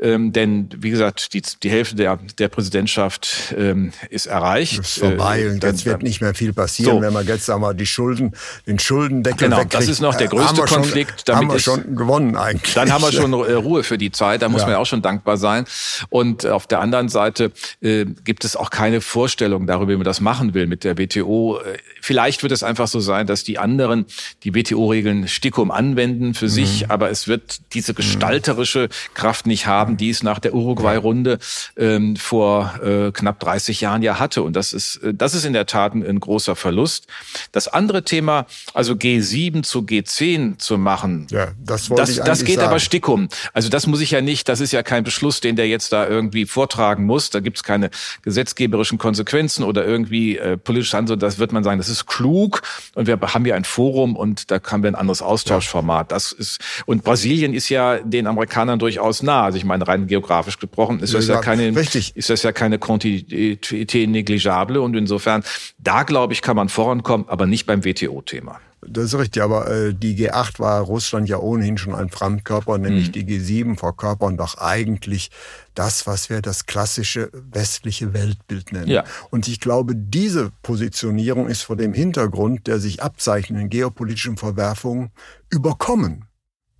Ähm, 0.00 0.32
denn, 0.32 0.68
wie 0.76 0.90
gesagt, 0.90 1.34
die, 1.34 1.42
die 1.60 1.70
Hälfte 1.70 1.96
der, 1.96 2.20
der 2.38 2.46
Präsidentschaft 2.46 3.52
ähm, 3.58 3.92
ist 4.08 4.26
erreicht. 4.26 4.78
Das 4.78 4.90
ist 4.90 4.98
vorbei 5.00 5.42
äh, 5.42 5.48
und 5.50 5.64
jetzt 5.64 5.84
wird 5.84 6.04
nicht 6.04 6.20
mehr 6.20 6.34
viel 6.34 6.52
passieren, 6.52 6.98
so. 6.98 7.02
wenn 7.02 7.12
man 7.12 7.26
jetzt 7.26 7.48
wir, 7.48 7.74
die 7.74 7.86
Schulden, 7.86 8.32
den 8.68 8.78
Schuldendeckel 8.78 9.48
Genau, 9.48 9.56
wegkriegt. 9.56 9.74
das 9.74 9.88
ist 9.88 10.00
noch 10.00 10.14
der 10.14 10.28
größte 10.28 10.62
Konflikt. 10.62 11.24
Schon, 11.26 11.36
haben 11.36 11.50
wir 11.50 11.58
schon 11.58 11.96
gewonnen 11.96 12.36
eigentlich. 12.36 12.74
Dann 12.74 12.92
haben 12.92 13.02
wir 13.02 13.10
schon 13.10 13.32
äh, 13.32 13.52
Ruhe 13.54 13.82
für 13.82 13.98
die 13.98 14.12
Zeit, 14.12 14.42
da 14.42 14.48
muss 14.48 14.60
ja. 14.60 14.68
man 14.68 14.74
ja 14.74 14.78
auch 14.78 14.86
schon 14.86 15.02
dankbar 15.02 15.36
sein. 15.36 15.64
Und 16.10 16.46
auf 16.46 16.68
der 16.68 16.78
anderen 16.78 17.08
Seite 17.08 17.50
äh, 17.80 18.04
gibt 18.22 18.44
es 18.44 18.54
auch 18.54 18.70
keine 18.70 19.00
Vorstellung 19.00 19.66
darüber, 19.66 19.90
wie 19.90 19.96
man 19.96 20.04
das 20.04 20.20
machen 20.20 20.54
will 20.54 20.68
mit 20.68 20.84
der 20.84 20.96
WTO. 20.96 21.58
Äh, 21.58 21.78
vielleicht 22.00 22.44
wird 22.44 22.52
es 22.52 22.62
einfach 22.62 22.86
so 22.86 23.00
sein, 23.00 23.26
dass 23.26 23.42
die 23.42 23.58
anderen 23.58 24.06
die 24.44 24.54
WTO-Regeln 24.54 25.26
stickum 25.26 25.71
anwenden 25.72 26.34
für 26.34 26.46
mhm. 26.46 26.50
sich, 26.50 26.90
aber 26.90 27.10
es 27.10 27.28
wird 27.28 27.60
diese 27.74 27.94
gestalterische 27.94 28.88
Kraft 29.14 29.46
nicht 29.46 29.66
haben, 29.66 29.96
die 29.96 30.10
es 30.10 30.22
nach 30.22 30.38
der 30.38 30.54
Uruguay-Runde 30.54 31.38
ähm, 31.76 32.16
vor 32.16 32.74
äh, 32.82 33.10
knapp 33.12 33.40
30 33.40 33.80
Jahren 33.80 34.02
ja 34.02 34.18
hatte. 34.18 34.42
Und 34.42 34.54
das 34.54 34.72
ist, 34.72 34.96
äh, 34.96 35.14
das 35.14 35.34
ist 35.34 35.44
in 35.44 35.52
der 35.52 35.66
Tat 35.66 35.94
ein, 35.94 36.06
ein 36.06 36.20
großer 36.20 36.56
Verlust. 36.56 37.06
Das 37.52 37.68
andere 37.68 38.04
Thema, 38.04 38.46
also 38.74 38.94
G7 38.94 39.62
zu 39.62 39.80
G10 39.80 40.58
zu 40.58 40.78
machen, 40.78 41.26
ja, 41.30 41.52
das, 41.62 41.88
das, 41.88 42.16
das 42.16 42.44
geht 42.44 42.56
sagen. 42.56 42.68
aber 42.68 42.78
stickum. 42.78 43.28
Also 43.52 43.68
das 43.68 43.86
muss 43.86 44.00
ich 44.00 44.10
ja 44.10 44.20
nicht, 44.20 44.48
das 44.48 44.60
ist 44.60 44.72
ja 44.72 44.82
kein 44.82 45.04
Beschluss, 45.04 45.40
den 45.40 45.56
der 45.56 45.68
jetzt 45.68 45.92
da 45.92 46.06
irgendwie 46.06 46.46
vortragen 46.46 47.04
muss. 47.06 47.30
Da 47.30 47.40
gibt 47.40 47.58
es 47.58 47.62
keine 47.62 47.90
gesetzgeberischen 48.22 48.98
Konsequenzen 48.98 49.64
oder 49.64 49.84
irgendwie 49.84 50.38
äh, 50.38 50.56
politisch 50.56 50.92
Handeln. 50.94 51.18
Das 51.18 51.38
wird 51.38 51.52
man 51.52 51.64
sagen, 51.64 51.78
das 51.78 51.88
ist 51.88 52.06
klug 52.06 52.62
und 52.94 53.06
wir 53.06 53.18
haben 53.20 53.44
hier 53.44 53.56
ein 53.56 53.64
Forum 53.64 54.16
und 54.16 54.50
da 54.50 54.60
haben 54.70 54.82
wir 54.82 54.90
ein 54.90 54.94
anderes 54.94 55.22
Austausch. 55.22 55.61
Austauschformat. 55.62 56.12
Das 56.12 56.32
ist, 56.32 56.58
und 56.86 57.04
Brasilien 57.04 57.54
ist 57.54 57.68
ja 57.68 57.98
den 57.98 58.26
Amerikanern 58.26 58.78
durchaus 58.78 59.22
nah. 59.22 59.44
Also 59.44 59.58
ich 59.58 59.64
meine, 59.64 59.86
rein 59.86 60.06
geografisch 60.06 60.58
gesprochen 60.58 61.00
ist 61.00 61.14
das 61.14 61.28
ja, 61.28 61.36
ja 61.36 61.40
keine, 61.40 61.74
richtig. 61.74 62.16
ist 62.16 62.30
das 62.30 62.42
ja 62.42 62.52
keine 62.52 62.78
Quantität 62.78 64.10
negligible. 64.10 64.80
Und 64.80 64.94
insofern, 64.96 65.44
da 65.78 66.02
glaube 66.02 66.32
ich, 66.32 66.42
kann 66.42 66.56
man 66.56 66.68
vorankommen, 66.68 67.28
aber 67.28 67.46
nicht 67.46 67.66
beim 67.66 67.84
WTO-Thema. 67.84 68.60
Das 68.84 69.04
ist 69.04 69.14
richtig, 69.14 69.42
aber 69.42 69.70
äh, 69.70 69.94
die 69.94 70.16
G8 70.16 70.58
war 70.58 70.80
Russland 70.80 71.28
ja 71.28 71.38
ohnehin 71.38 71.78
schon 71.78 71.94
ein 71.94 72.10
Fremdkörper, 72.10 72.78
nämlich 72.78 73.08
mhm. 73.08 73.12
die 73.12 73.24
G7 73.24 73.78
verkörpern 73.78 74.36
doch 74.36 74.58
eigentlich 74.58 75.30
das, 75.74 76.06
was 76.08 76.30
wir 76.30 76.42
das 76.42 76.66
klassische 76.66 77.30
westliche 77.32 78.12
Weltbild 78.12 78.72
nennen. 78.72 78.88
Ja. 78.88 79.04
Und 79.30 79.46
ich 79.46 79.60
glaube, 79.60 79.94
diese 79.94 80.50
Positionierung 80.62 81.48
ist 81.48 81.62
vor 81.62 81.76
dem 81.76 81.94
Hintergrund 81.94 82.66
der 82.66 82.80
sich 82.80 83.02
abzeichnenden 83.02 83.70
geopolitischen 83.70 84.36
Verwerfungen 84.36 85.10
überkommen. 85.48 86.26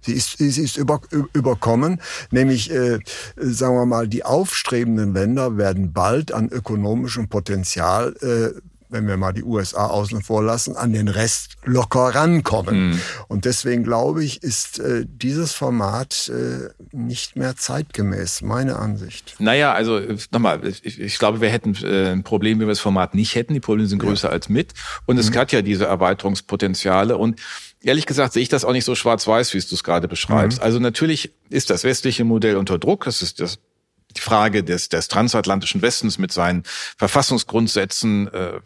Sie 0.05 0.13
ist, 0.13 0.39
sie 0.39 0.63
ist 0.63 0.77
über, 0.77 1.01
überkommen, 1.33 2.01
nämlich, 2.33 2.73
äh, 2.73 2.99
sagen 3.37 3.77
wir 3.77 3.87
mal, 3.87 4.09
die 4.09 4.25
aufstrebenden 4.25 5.15
Länder 5.15 5.57
werden 5.57 5.93
bald 5.93 6.33
an 6.33 6.49
ökonomischem 6.49 7.29
Potenzial 7.29 8.15
äh, 8.21 8.61
wenn 8.93 9.09
wir 9.09 9.17
mal 9.17 9.33
die 9.33 9.43
USA 9.43 9.87
außen 9.87 10.23
vor 10.23 10.43
lassen, 10.43 10.77
an 10.77 10.93
den 10.93 11.09
Rest 11.09 11.57
locker 11.65 12.15
rankommen. 12.15 12.91
Mhm. 12.91 13.01
Und 13.29 13.45
deswegen 13.45 13.85
glaube 13.85 14.25
ich, 14.25 14.43
ist 14.43 14.79
äh, 14.79 15.05
dieses 15.07 15.53
Format 15.53 16.31
äh, 16.31 16.69
nicht 16.93 17.37
mehr 17.37 17.57
zeitgemäß, 17.57 18.43
meine 18.43 18.77
Ansicht. 18.77 19.35
Naja, 19.39 19.73
also 19.73 20.01
nochmal, 20.31 20.61
ich, 20.67 21.01
ich 21.01 21.19
glaube, 21.19 21.41
wir 21.41 21.49
hätten 21.49 21.75
äh, 21.83 22.13
ein 22.13 22.23
Problem, 22.23 22.61
wenn 22.61 22.67
wir 22.67 22.73
das 22.73 22.81
Format 22.81 23.15
nicht 23.15 23.35
hätten. 23.35 23.55
Die 23.55 23.61
Probleme 23.61 23.89
sind 23.89 23.99
größer 23.99 24.29
ja. 24.29 24.33
als 24.33 24.49
mit. 24.49 24.75
Und 25.07 25.19
es 25.19 25.31
mhm. 25.31 25.37
hat 25.37 25.53
ja 25.53 25.63
diese 25.63 25.87
Erweiterungspotenziale. 25.87 27.17
Und 27.17 27.41
Ehrlich 27.85 28.07
gesagt 28.07 28.33
sehe 28.33 28.43
ich 28.43 28.49
das 28.49 28.65
auch 28.65 28.71
nicht 28.71 28.85
so 28.85 28.95
schwarz-weiß, 28.95 29.55
wie 29.55 29.59
du 29.59 29.75
es 29.75 29.83
gerade 29.83 30.07
beschreibst. 30.07 30.59
Mhm. 30.59 30.65
Also 30.65 30.79
natürlich 30.79 31.33
ist 31.51 31.69
das 31.69 31.83
westliche 31.83 32.25
Modell 32.25 32.57
unter 32.57 32.79
Druck. 32.79 33.09
Es 33.09 33.23
ist 33.23 33.41
das 33.41 33.59
die 34.17 34.21
Frage 34.21 34.63
des, 34.63 34.89
des 34.89 35.09
transatlantischen 35.09 35.83
Westens 35.83 36.19
mit 36.19 36.33
seinen 36.33 36.65
Verfassungsgrundsätzen, 36.99 38.29
äh, 38.29 38.61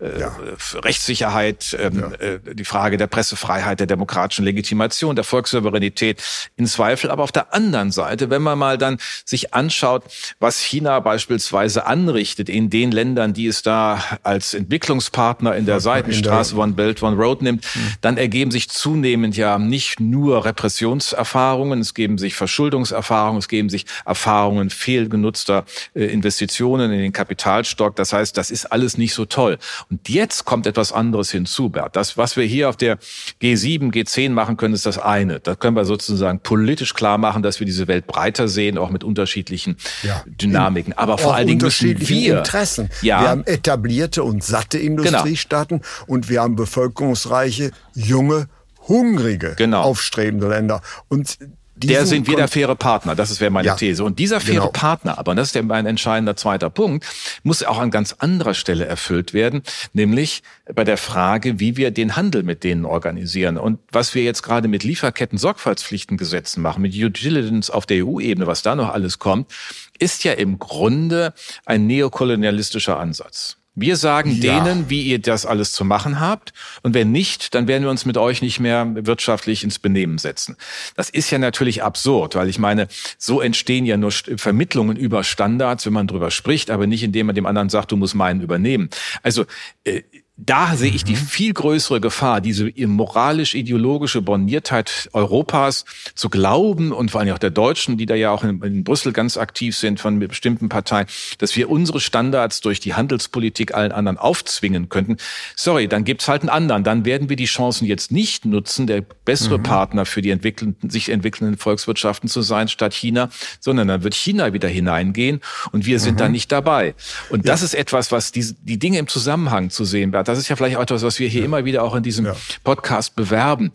äh, 0.00 0.20
ja. 0.20 0.36
Rechtssicherheit, 0.74 1.76
ähm, 1.78 2.00
ja. 2.00 2.26
äh, 2.26 2.40
die 2.54 2.64
Frage 2.64 2.96
der 2.96 3.06
Pressefreiheit, 3.06 3.80
der 3.80 3.86
demokratischen 3.86 4.44
Legitimation, 4.44 5.16
der 5.16 5.24
Volkssouveränität 5.24 6.22
in 6.56 6.66
Zweifel. 6.66 7.10
Aber 7.10 7.22
auf 7.22 7.32
der 7.32 7.54
anderen 7.54 7.90
Seite, 7.92 8.30
wenn 8.30 8.42
man 8.42 8.58
mal 8.58 8.78
dann 8.78 8.98
sich 9.24 9.54
anschaut, 9.54 10.04
was 10.38 10.60
China 10.60 11.00
beispielsweise 11.00 11.86
anrichtet 11.86 12.48
in 12.48 12.70
den 12.70 12.90
Ländern, 12.90 13.32
die 13.32 13.46
es 13.46 13.62
da 13.62 14.02
als 14.22 14.54
Entwicklungspartner 14.54 15.54
in 15.56 15.66
der 15.66 15.80
Seitenstraße 15.80 16.56
One 16.56 16.72
Belt 16.72 17.02
One 17.02 17.16
Road 17.16 17.42
nimmt, 17.42 17.64
mhm. 17.74 17.92
dann 18.00 18.16
ergeben 18.16 18.50
sich 18.50 18.68
zunehmend 18.68 19.36
ja 19.36 19.58
nicht 19.58 20.00
nur 20.00 20.44
Repressionserfahrungen, 20.44 21.80
es 21.80 21.94
geben 21.94 22.18
sich 22.18 22.34
Verschuldungserfahrungen, 22.34 23.38
es 23.38 23.48
geben 23.48 23.68
sich 23.68 23.86
Erfahrungen 24.04 24.70
fehlgenutzter 24.70 25.64
äh, 25.94 26.04
Investitionen 26.06 26.92
in 26.92 26.98
den 26.98 27.12
Kapitalstock. 27.12 27.96
Das 27.96 28.12
heißt, 28.12 28.36
das 28.36 28.50
ist 28.50 28.66
alles 28.66 28.98
nicht 28.98 29.14
so 29.14 29.24
toll. 29.24 29.53
Und 29.90 30.08
jetzt 30.08 30.44
kommt 30.44 30.66
etwas 30.66 30.92
anderes 30.92 31.30
hinzu, 31.30 31.70
Bert. 31.70 31.96
Das, 31.96 32.16
was 32.16 32.36
wir 32.36 32.44
hier 32.44 32.68
auf 32.68 32.76
der 32.76 32.98
G7, 33.42 33.92
G10 33.92 34.30
machen 34.30 34.56
können, 34.56 34.74
ist 34.74 34.86
das 34.86 34.98
eine. 34.98 35.40
Da 35.40 35.54
können 35.54 35.76
wir 35.76 35.84
sozusagen 35.84 36.40
politisch 36.40 36.94
klar 36.94 37.18
machen, 37.18 37.42
dass 37.42 37.60
wir 37.60 37.66
diese 37.66 37.88
Welt 37.88 38.06
breiter 38.06 38.48
sehen, 38.48 38.78
auch 38.78 38.90
mit 38.90 39.04
unterschiedlichen 39.04 39.76
ja. 40.02 40.22
Dynamiken. 40.26 40.92
Aber 40.92 41.18
vor 41.18 41.34
allen 41.34 41.46
Dingen 41.46 41.60
müssen 41.60 41.98
wir 42.00 42.38
Interessen. 42.38 42.90
Ja. 43.02 43.20
Wir 43.20 43.28
haben 43.28 43.44
etablierte 43.46 44.22
und 44.24 44.42
satte 44.42 44.78
genau. 44.78 45.02
Industriestaaten 45.02 45.80
genau. 45.80 46.04
und 46.06 46.28
wir 46.28 46.42
haben 46.42 46.56
bevölkerungsreiche, 46.56 47.70
junge, 47.94 48.48
hungrige, 48.88 49.54
genau. 49.56 49.82
aufstrebende 49.82 50.48
Länder. 50.48 50.82
Und 51.08 51.38
der 51.76 52.06
sind 52.06 52.28
wir 52.28 52.36
der 52.36 52.48
faire 52.48 52.76
Partner. 52.76 53.14
Das 53.14 53.40
wäre 53.40 53.50
meine 53.50 53.66
ja, 53.66 53.74
These. 53.74 54.04
Und 54.04 54.18
dieser 54.18 54.40
faire 54.40 54.60
genau. 54.60 54.72
Partner, 54.72 55.18
aber 55.18 55.32
und 55.32 55.36
das 55.36 55.48
ist 55.48 55.54
ja 55.54 55.62
mein 55.62 55.86
entscheidender 55.86 56.36
zweiter 56.36 56.70
Punkt, 56.70 57.04
muss 57.42 57.62
auch 57.64 57.78
an 57.78 57.90
ganz 57.90 58.14
anderer 58.18 58.54
Stelle 58.54 58.86
erfüllt 58.86 59.34
werden, 59.34 59.62
nämlich 59.92 60.42
bei 60.72 60.84
der 60.84 60.96
Frage, 60.96 61.58
wie 61.58 61.76
wir 61.76 61.90
den 61.90 62.16
Handel 62.16 62.42
mit 62.42 62.64
denen 62.64 62.84
organisieren. 62.84 63.58
Und 63.58 63.80
was 63.90 64.14
wir 64.14 64.22
jetzt 64.22 64.42
gerade 64.42 64.68
mit 64.68 64.84
Lieferketten-Sorgfaltspflichtengesetzen 64.84 66.62
machen, 66.62 66.82
mit 66.82 66.94
Due 66.94 67.10
Diligence 67.10 67.70
auf 67.70 67.86
der 67.86 68.06
EU-Ebene, 68.06 68.46
was 68.46 68.62
da 68.62 68.76
noch 68.76 68.90
alles 68.90 69.18
kommt, 69.18 69.50
ist 69.98 70.24
ja 70.24 70.32
im 70.32 70.58
Grunde 70.58 71.34
ein 71.66 71.86
neokolonialistischer 71.86 72.98
Ansatz. 72.98 73.56
Wir 73.74 73.96
sagen 73.96 74.30
ja. 74.30 74.62
denen, 74.62 74.88
wie 74.88 75.02
ihr 75.02 75.18
das 75.20 75.46
alles 75.46 75.72
zu 75.72 75.84
machen 75.84 76.20
habt. 76.20 76.52
Und 76.82 76.94
wenn 76.94 77.10
nicht, 77.10 77.54
dann 77.54 77.66
werden 77.66 77.82
wir 77.82 77.90
uns 77.90 78.04
mit 78.04 78.16
euch 78.16 78.40
nicht 78.40 78.60
mehr 78.60 78.88
wirtschaftlich 78.94 79.64
ins 79.64 79.78
Benehmen 79.78 80.18
setzen. 80.18 80.56
Das 80.96 81.10
ist 81.10 81.30
ja 81.30 81.38
natürlich 81.38 81.82
absurd, 81.82 82.36
weil 82.36 82.48
ich 82.48 82.58
meine, 82.58 82.86
so 83.18 83.40
entstehen 83.40 83.84
ja 83.84 83.96
nur 83.96 84.12
Vermittlungen 84.12 84.96
über 84.96 85.24
Standards, 85.24 85.86
wenn 85.86 85.92
man 85.92 86.06
drüber 86.06 86.30
spricht, 86.30 86.70
aber 86.70 86.86
nicht 86.86 87.02
indem 87.02 87.26
man 87.26 87.34
dem 87.34 87.46
anderen 87.46 87.68
sagt, 87.68 87.90
du 87.90 87.96
musst 87.96 88.14
meinen 88.14 88.40
übernehmen. 88.40 88.90
Also 89.22 89.44
äh, 89.84 90.02
da 90.36 90.74
sehe 90.74 90.90
ich 90.90 91.04
die 91.04 91.12
mhm. 91.12 91.16
viel 91.16 91.52
größere 91.52 92.00
Gefahr, 92.00 92.40
diese 92.40 92.72
moralisch-ideologische 92.76 94.20
Borniertheit 94.20 95.08
Europas 95.12 95.84
zu 96.16 96.28
glauben 96.28 96.90
und 96.90 97.12
vor 97.12 97.20
allem 97.20 97.32
auch 97.32 97.38
der 97.38 97.50
Deutschen, 97.50 97.98
die 97.98 98.06
da 98.06 98.16
ja 98.16 98.32
auch 98.32 98.42
in, 98.42 98.60
in, 98.62 98.82
Brüssel 98.82 99.12
ganz 99.12 99.36
aktiv 99.36 99.76
sind 99.76 100.00
von 100.00 100.18
bestimmten 100.18 100.68
Parteien, 100.68 101.06
dass 101.38 101.54
wir 101.54 101.70
unsere 101.70 102.00
Standards 102.00 102.60
durch 102.62 102.80
die 102.80 102.94
Handelspolitik 102.94 103.74
allen 103.74 103.92
anderen 103.92 104.18
aufzwingen 104.18 104.88
könnten. 104.88 105.18
Sorry, 105.54 105.86
dann 105.86 106.02
gibt's 106.02 106.26
halt 106.26 106.42
einen 106.42 106.50
anderen. 106.50 106.82
Dann 106.82 107.04
werden 107.04 107.28
wir 107.28 107.36
die 107.36 107.44
Chancen 107.44 107.86
jetzt 107.86 108.10
nicht 108.10 108.44
nutzen, 108.44 108.88
der 108.88 109.02
bessere 109.02 109.58
mhm. 109.58 109.62
Partner 109.62 110.04
für 110.04 110.20
die 110.20 110.30
entwickelnden, 110.30 110.90
sich 110.90 111.10
entwickelnden 111.10 111.58
Volkswirtschaften 111.58 112.28
zu 112.28 112.42
sein 112.42 112.66
statt 112.66 112.92
China, 112.92 113.28
sondern 113.60 113.86
dann 113.86 114.02
wird 114.02 114.14
China 114.14 114.52
wieder 114.52 114.68
hineingehen 114.68 115.40
und 115.70 115.86
wir 115.86 116.00
sind 116.00 116.14
mhm. 116.14 116.18
da 116.18 116.28
nicht 116.28 116.50
dabei. 116.50 116.96
Und 117.30 117.46
ja. 117.46 117.52
das 117.52 117.62
ist 117.62 117.74
etwas, 117.74 118.10
was 118.10 118.32
die, 118.32 118.44
die 118.62 118.80
Dinge 118.80 118.98
im 118.98 119.06
Zusammenhang 119.06 119.70
zu 119.70 119.84
sehen 119.84 120.10
das 120.28 120.38
ist 120.38 120.48
ja 120.48 120.56
vielleicht 120.56 120.76
auch 120.76 120.82
etwas, 120.82 121.02
was 121.02 121.18
wir 121.18 121.28
hier 121.28 121.40
ja. 121.40 121.46
immer 121.46 121.64
wieder 121.64 121.82
auch 121.82 121.94
in 121.94 122.02
diesem 122.02 122.26
ja. 122.26 122.36
Podcast 122.62 123.16
bewerben 123.16 123.72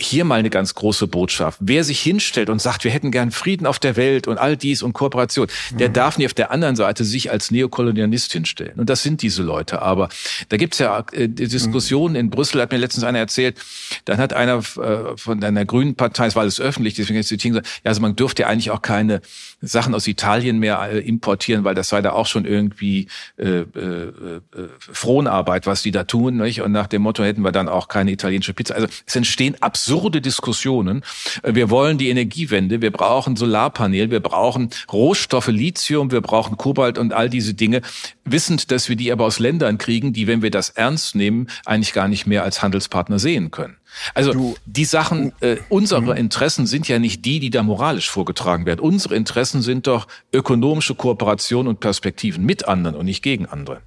hier 0.00 0.24
mal 0.24 0.38
eine 0.38 0.50
ganz 0.50 0.74
große 0.74 1.08
Botschaft. 1.08 1.58
Wer 1.60 1.82
sich 1.82 2.00
hinstellt 2.00 2.50
und 2.50 2.62
sagt, 2.62 2.84
wir 2.84 2.90
hätten 2.92 3.10
gern 3.10 3.32
Frieden 3.32 3.66
auf 3.66 3.80
der 3.80 3.96
Welt 3.96 4.28
und 4.28 4.38
all 4.38 4.56
dies 4.56 4.82
und 4.82 4.92
Kooperation, 4.92 5.48
der 5.72 5.88
mhm. 5.88 5.92
darf 5.92 6.18
nicht 6.18 6.26
auf 6.26 6.34
der 6.34 6.52
anderen 6.52 6.76
Seite 6.76 7.04
sich 7.04 7.32
als 7.32 7.50
Neokolonialist 7.50 8.32
hinstellen. 8.32 8.78
Und 8.78 8.88
das 8.88 9.02
sind 9.02 9.22
diese 9.22 9.42
Leute. 9.42 9.82
Aber 9.82 10.08
da 10.50 10.56
gibt's 10.56 10.78
ja 10.78 11.04
äh, 11.12 11.28
Diskussionen 11.28 12.14
in 12.14 12.30
Brüssel, 12.30 12.60
hat 12.60 12.70
mir 12.70 12.78
letztens 12.78 13.02
einer 13.02 13.18
erzählt, 13.18 13.58
dann 14.04 14.18
hat 14.18 14.32
einer 14.32 14.58
äh, 14.58 15.16
von 15.16 15.42
einer 15.42 15.64
grünen 15.64 15.96
Partei, 15.96 16.26
es 16.26 16.36
war 16.36 16.42
alles 16.42 16.60
öffentlich, 16.60 16.94
deswegen 16.94 17.18
ist 17.18 17.30
die 17.30 17.36
gesagt, 17.36 17.66
ja, 17.84 17.88
also 17.88 18.00
man 18.00 18.14
dürfte 18.14 18.42
ja 18.42 18.48
eigentlich 18.48 18.70
auch 18.70 18.82
keine 18.82 19.20
Sachen 19.60 19.94
aus 19.94 20.06
Italien 20.06 20.60
mehr 20.60 20.80
äh, 20.92 20.98
importieren, 21.00 21.64
weil 21.64 21.74
das 21.74 21.88
sei 21.88 22.02
da 22.02 22.12
auch 22.12 22.26
schon 22.26 22.44
irgendwie 22.44 23.08
äh, 23.36 23.60
äh, 23.60 23.62
äh, 23.64 24.40
Fronarbeit, 24.78 25.66
was 25.66 25.82
die 25.82 25.90
da 25.90 26.04
tun. 26.04 26.36
Nicht? 26.36 26.62
Und 26.62 26.70
nach 26.70 26.86
dem 26.86 27.02
Motto 27.02 27.24
hätten 27.24 27.42
wir 27.42 27.50
dann 27.50 27.68
auch 27.68 27.88
keine 27.88 28.12
italienische 28.12 28.54
Pizza. 28.54 28.76
Also 28.76 28.86
es 29.04 29.16
entstehen 29.16 29.56
absurde 29.88 30.20
Diskussionen. 30.20 31.02
Äh, 31.42 31.54
wir 31.54 31.70
wollen 31.70 31.96
die 31.96 32.10
Energiewende, 32.10 32.82
wir 32.82 32.90
brauchen 32.90 33.36
Solarpanel, 33.36 34.10
wir 34.10 34.20
brauchen 34.20 34.70
Rohstoffe, 34.92 35.48
Lithium, 35.48 36.10
wir 36.12 36.20
brauchen 36.20 36.56
Kobalt 36.58 36.98
und 36.98 37.12
all 37.12 37.30
diese 37.30 37.54
Dinge, 37.54 37.80
wissend, 38.24 38.70
dass 38.70 38.88
wir 38.90 38.96
die 38.96 39.10
aber 39.10 39.24
aus 39.24 39.38
Ländern 39.38 39.78
kriegen, 39.78 40.12
die, 40.12 40.26
wenn 40.26 40.42
wir 40.42 40.50
das 40.50 40.70
ernst 40.70 41.14
nehmen, 41.14 41.48
eigentlich 41.64 41.94
gar 41.94 42.08
nicht 42.08 42.26
mehr 42.26 42.42
als 42.42 42.62
Handelspartner 42.62 43.18
sehen 43.18 43.50
können. 43.50 43.76
Also 44.12 44.32
du, 44.32 44.56
die 44.66 44.84
Sachen, 44.84 45.32
äh, 45.40 45.56
unsere 45.70 46.02
mhm. 46.02 46.18
Interessen 46.18 46.66
sind 46.66 46.86
ja 46.88 46.98
nicht 46.98 47.24
die, 47.24 47.40
die 47.40 47.50
da 47.50 47.62
moralisch 47.62 48.10
vorgetragen 48.10 48.66
werden. 48.66 48.80
Unsere 48.80 49.16
Interessen 49.16 49.62
sind 49.62 49.86
doch 49.86 50.06
ökonomische 50.34 50.94
Kooperation 50.94 51.66
und 51.66 51.80
Perspektiven 51.80 52.44
mit 52.44 52.68
anderen 52.68 52.94
und 52.94 53.06
nicht 53.06 53.22
gegen 53.22 53.46
andere. 53.46 53.80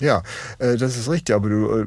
Ja, 0.00 0.22
äh, 0.58 0.76
das 0.76 0.96
ist 0.96 1.08
richtig, 1.08 1.34
aber 1.34 1.48
du 1.48 1.80
äh, 1.80 1.86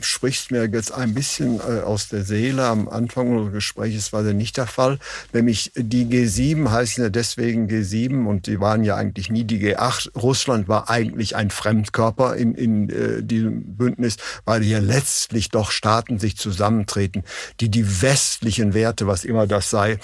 sprichst 0.00 0.50
mir 0.50 0.66
jetzt 0.66 0.92
ein 0.92 1.14
bisschen 1.14 1.58
äh, 1.58 1.80
aus 1.80 2.08
der 2.08 2.24
Seele. 2.24 2.64
Am 2.64 2.88
Anfang 2.88 3.30
unseres 3.30 3.52
Gesprächs 3.52 4.12
war 4.12 4.22
das 4.22 4.34
nicht 4.34 4.56
der 4.56 4.66
Fall. 4.66 4.98
Nämlich 5.32 5.72
die 5.74 6.06
G7 6.06 6.70
heißen 6.70 7.02
ja 7.02 7.10
deswegen 7.10 7.68
G7 7.68 8.26
und 8.26 8.46
die 8.46 8.60
waren 8.60 8.84
ja 8.84 8.96
eigentlich 8.96 9.30
nie 9.30 9.44
die 9.44 9.60
G8. 9.60 10.16
Russland 10.16 10.68
war 10.68 10.90
eigentlich 10.90 11.34
ein 11.34 11.50
Fremdkörper 11.50 12.36
in, 12.36 12.54
in 12.54 13.26
diesem 13.26 13.76
Bündnis, 13.76 14.16
weil 14.44 14.62
hier 14.62 14.80
letztlich 14.80 15.48
doch 15.48 15.70
Staaten 15.70 16.18
sich 16.18 16.36
zusammentreten, 16.36 17.24
die 17.60 17.68
die 17.68 18.02
westlichen 18.02 18.74
Werte, 18.74 19.06
was 19.06 19.24
immer 19.24 19.46
das 19.46 19.70
sei, 19.70 19.98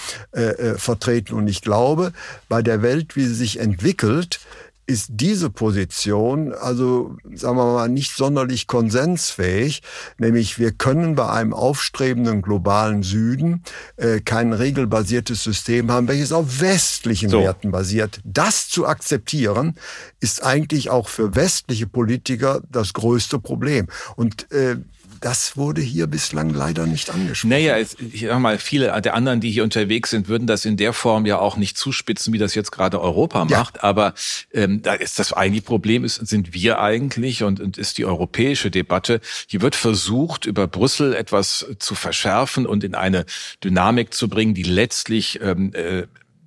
vertreten. 0.76 1.34
Und 1.34 1.48
ich 1.48 1.62
glaube, 1.62 2.12
bei 2.48 2.62
der 2.62 2.82
Welt, 2.82 3.16
wie 3.16 3.24
sie 3.24 3.34
sich 3.34 3.60
entwickelt, 3.60 4.40
ist 4.86 5.08
diese 5.14 5.50
Position 5.50 6.52
also, 6.52 7.16
sagen 7.34 7.56
wir 7.56 7.64
mal, 7.72 7.88
nicht 7.88 8.14
sonderlich 8.14 8.66
konsensfähig. 8.66 9.82
Nämlich 10.18 10.58
wir 10.58 10.72
können 10.72 11.16
bei 11.16 11.28
einem 11.28 11.52
aufstrebenden 11.52 12.40
globalen 12.40 13.02
Süden 13.02 13.62
äh, 13.96 14.20
kein 14.20 14.52
regelbasiertes 14.52 15.42
System 15.42 15.90
haben, 15.90 16.06
welches 16.06 16.32
auf 16.32 16.60
westlichen 16.60 17.30
so. 17.30 17.40
Werten 17.40 17.72
basiert. 17.72 18.20
Das 18.24 18.68
zu 18.68 18.86
akzeptieren, 18.86 19.74
ist 20.20 20.44
eigentlich 20.44 20.90
auch 20.90 21.08
für 21.08 21.34
westliche 21.34 21.86
Politiker 21.86 22.62
das 22.70 22.92
größte 22.92 23.40
Problem. 23.40 23.88
Und 24.14 24.50
äh, 24.52 24.76
das 25.20 25.56
wurde 25.56 25.80
hier 25.80 26.06
bislang 26.06 26.50
leider 26.50 26.86
nicht 26.86 27.10
angesprochen. 27.10 27.50
Naja, 27.50 27.78
ich 27.78 28.22
sag 28.22 28.38
mal, 28.38 28.58
viele 28.58 29.00
der 29.00 29.14
anderen, 29.14 29.40
die 29.40 29.50
hier 29.50 29.64
unterwegs 29.64 30.10
sind, 30.10 30.28
würden 30.28 30.46
das 30.46 30.64
in 30.64 30.76
der 30.76 30.92
Form 30.92 31.26
ja 31.26 31.38
auch 31.38 31.56
nicht 31.56 31.76
zuspitzen, 31.76 32.32
wie 32.32 32.38
das 32.38 32.54
jetzt 32.54 32.72
gerade 32.72 33.00
Europa 33.00 33.44
macht. 33.44 33.76
Ja. 33.76 33.82
Aber 33.82 34.14
ähm, 34.52 34.82
da 34.82 34.94
ist 34.94 35.18
das 35.18 35.32
eigentlich 35.32 35.64
Problem, 35.64 36.04
ist, 36.04 36.16
sind 36.26 36.54
wir 36.54 36.80
eigentlich 36.80 37.42
und, 37.42 37.60
und 37.60 37.78
ist 37.78 37.98
die 37.98 38.04
europäische 38.04 38.70
Debatte. 38.70 39.20
Hier 39.48 39.62
wird 39.62 39.76
versucht, 39.76 40.46
über 40.46 40.66
Brüssel 40.66 41.14
etwas 41.14 41.66
zu 41.78 41.94
verschärfen 41.94 42.66
und 42.66 42.84
in 42.84 42.94
eine 42.94 43.26
Dynamik 43.62 44.14
zu 44.14 44.28
bringen, 44.28 44.54
die 44.54 44.62
letztlich 44.62 45.40
ähm, 45.42 45.72
äh, 45.74 46.06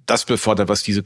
das 0.10 0.26
befördert, 0.26 0.70
was 0.70 0.84
diese 0.84 1.04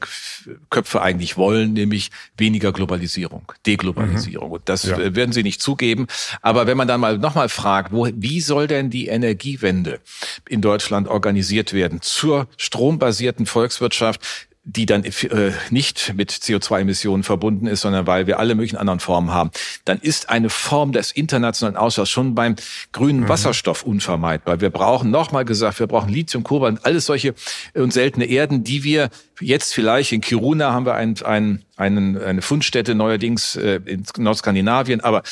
Köpfe 0.70 1.02
eigentlich 1.02 1.36
wollen, 1.36 1.72
nämlich 1.72 2.10
weniger 2.36 2.72
Globalisierung, 2.72 3.52
Deglobalisierung. 3.66 4.48
Mhm. 4.48 4.54
Und 4.54 4.68
das 4.68 4.84
ja. 4.84 5.14
werden 5.14 5.32
sie 5.32 5.42
nicht 5.42 5.60
zugeben. 5.60 6.06
Aber 6.42 6.66
wenn 6.66 6.76
man 6.76 6.88
dann 6.88 7.00
mal 7.00 7.18
nochmal 7.18 7.48
fragt, 7.48 7.92
wo, 7.92 8.08
wie 8.14 8.40
soll 8.40 8.66
denn 8.66 8.90
die 8.90 9.08
Energiewende 9.08 10.00
in 10.48 10.60
Deutschland 10.60 11.08
organisiert 11.08 11.72
werden 11.72 12.00
zur 12.00 12.48
strombasierten 12.56 13.46
Volkswirtschaft? 13.46 14.48
Die 14.64 14.86
dann 14.86 15.04
äh, 15.04 15.52
nicht 15.68 16.14
mit 16.16 16.32
CO2-Emissionen 16.32 17.22
verbunden 17.22 17.66
ist, 17.66 17.82
sondern 17.82 18.06
weil 18.06 18.26
wir 18.26 18.38
alle 18.38 18.54
möglichen 18.54 18.78
anderen 18.78 18.98
Formen 18.98 19.30
haben, 19.30 19.50
dann 19.84 19.98
ist 19.98 20.30
eine 20.30 20.48
Form 20.48 20.92
des 20.92 21.12
internationalen 21.12 21.76
Austauschs 21.76 22.10
schon 22.10 22.34
beim 22.34 22.56
grünen 22.92 23.20
mhm. 23.20 23.28
Wasserstoff 23.28 23.82
unvermeidbar. 23.82 24.62
Wir 24.62 24.70
brauchen, 24.70 25.10
nochmal 25.10 25.44
gesagt, 25.44 25.80
wir 25.80 25.86
brauchen 25.86 26.08
Lithium, 26.08 26.44
Kobalt, 26.44 26.80
alles 26.84 27.04
solche 27.04 27.34
äh, 27.74 27.80
und 27.80 27.92
seltene 27.92 28.24
Erden, 28.24 28.64
die 28.64 28.84
wir 28.84 29.10
jetzt 29.38 29.74
vielleicht 29.74 30.12
in 30.12 30.22
Kiruna 30.22 30.72
haben 30.72 30.86
wir 30.86 30.94
ein, 30.94 31.14
ein, 31.24 31.62
einen, 31.76 32.22
eine 32.22 32.40
Fundstätte 32.40 32.94
neuerdings 32.94 33.56
äh, 33.56 33.80
in 33.84 34.04
Nordskandinavien, 34.16 35.00
aber 35.02 35.22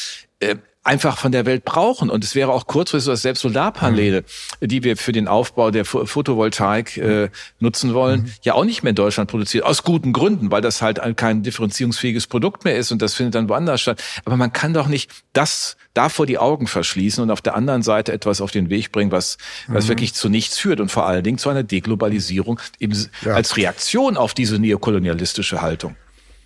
äh, 0.41 0.57
einfach 0.85 1.19
von 1.19 1.33
der 1.33 1.47
Welt 1.47 1.65
brauchen. 1.65 2.11
Und 2.11 2.25
es 2.25 2.35
wäre 2.35 2.53
auch 2.53 2.67
kurzfristig, 2.67 3.13
dass 3.13 3.23
selbst 3.23 3.41
Solarpaneele, 3.41 4.25
mhm. 4.61 4.69
die 4.69 4.83
wir 4.83 4.97
für 4.97 5.13
den 5.13 5.29
Aufbau 5.29 5.71
der 5.71 5.85
Photovoltaik 5.85 6.97
äh, 6.97 7.29
nutzen 7.61 7.95
wollen, 7.95 8.23
mhm. 8.23 8.33
ja 8.43 8.55
auch 8.55 8.65
nicht 8.65 8.83
mehr 8.83 8.91
in 8.91 8.97
Deutschland 8.97 9.31
produziert. 9.31 9.65
Aus 9.65 9.85
guten 9.85 10.13
Gründen, 10.13 10.51
weil 10.51 10.61
das 10.61 10.83
halt 10.83 11.01
kein 11.17 11.43
differenzierungsfähiges 11.43 12.27
Produkt 12.27 12.65
mehr 12.65 12.77
ist 12.77 12.91
und 12.91 13.01
das 13.01 13.15
findet 13.15 13.35
dann 13.37 13.49
woanders 13.49 13.81
statt. 13.81 14.03
Aber 14.25 14.37
man 14.37 14.53
kann 14.53 14.75
doch 14.75 14.89
nicht 14.89 15.11
das 15.33 15.77
davor 15.95 16.27
die 16.27 16.39
Augen 16.39 16.67
verschließen 16.67 17.23
und 17.23 17.31
auf 17.31 17.41
der 17.41 17.55
anderen 17.55 17.83
Seite 17.83 18.13
etwas 18.13 18.41
auf 18.41 18.51
den 18.51 18.71
Weg 18.71 18.93
bringen, 18.93 19.13
was, 19.13 19.39
was 19.69 19.85
mhm. 19.85 19.89
wirklich 19.91 20.15
zu 20.15 20.29
nichts 20.29 20.59
führt 20.59 20.81
und 20.81 20.91
vor 20.91 21.07
allen 21.07 21.23
Dingen 21.23 21.39
zu 21.39 21.49
einer 21.49 21.63
Deglobalisierung 21.63 22.59
eben 22.81 22.97
ja. 23.23 23.35
als 23.35 23.57
Reaktion 23.57 24.17
auf 24.17 24.35
diese 24.35 24.59
neokolonialistische 24.59 25.63
Haltung. 25.63 25.97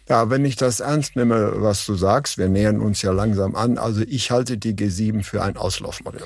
Ja, 0.09 0.31
wenn 0.31 0.45
ich 0.45 0.55
das 0.55 0.79
ernst 0.79 1.16
nehme, 1.16 1.55
was 1.57 1.85
du 1.85 1.97
sagst, 1.97 2.38
wir 2.38 2.49
nähern 2.49 2.81
uns 2.81 3.03
ja 3.03 3.11
langsam 3.11 3.57
an. 3.57 3.77
Also 3.77 4.03
ich 4.07 4.31
halte 4.31 4.57
die 4.57 4.73
G7 4.75 5.25
für 5.25 5.42
ein 5.42 5.57
Auslaufmodell. 5.57 6.21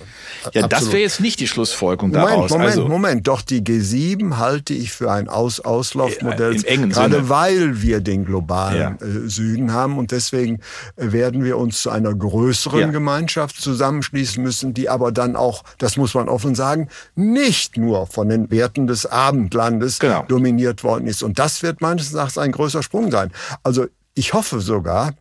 Ja, 0.52 0.64
Absolut. 0.64 0.72
das 0.72 0.86
wäre 0.92 1.02
jetzt 1.02 1.20
nicht 1.20 1.40
die 1.40 1.46
Schlussfolgerung 1.46 2.10
Moment, 2.10 2.30
daraus. 2.30 2.50
Moment, 2.50 2.70
also, 2.70 2.88
Moment. 2.88 3.26
Doch 3.26 3.40
die 3.40 3.62
G7 3.62 4.36
halte 4.36 4.74
ich 4.74 4.92
für 4.92 5.10
ein 5.10 5.28
Aus 5.28 5.60
Auslaufmodell. 5.60 6.56
Im 6.56 6.64
engen 6.64 6.90
gerade 6.90 7.16
Sinne. 7.16 7.28
weil 7.30 7.80
wir 7.80 8.00
den 8.00 8.26
globalen 8.26 8.98
ja. 9.00 9.06
äh, 9.06 9.28
Süden 9.28 9.72
haben 9.72 9.96
und 9.96 10.10
deswegen 10.10 10.60
äh, 10.96 11.12
werden 11.12 11.42
wir 11.42 11.56
uns 11.56 11.80
zu 11.80 11.88
einer 11.88 12.14
größeren 12.14 12.80
ja. 12.80 12.86
Gemeinschaft 12.88 13.58
zusammenschließen 13.60 14.42
müssen, 14.42 14.74
die 14.74 14.90
aber 14.90 15.10
dann 15.10 15.36
auch, 15.36 15.64
das 15.78 15.96
muss 15.96 16.12
man 16.12 16.28
offen 16.28 16.54
sagen, 16.54 16.88
nicht 17.14 17.78
nur 17.78 18.06
von 18.06 18.28
den 18.28 18.50
Werten 18.50 18.86
des 18.86 19.06
Abendlandes 19.06 20.00
genau. 20.00 20.24
dominiert 20.28 20.84
worden 20.84 21.06
ist. 21.06 21.22
Und 21.22 21.38
das 21.38 21.62
wird 21.62 21.80
meines 21.80 22.12
Erachtens 22.12 22.36
ein 22.36 22.52
größer 22.52 22.82
Sprung 22.82 23.10
sein. 23.10 23.30
Also 23.62 23.69
ich 24.14 24.34
hoffe 24.34 24.60
sogar, 24.60 25.14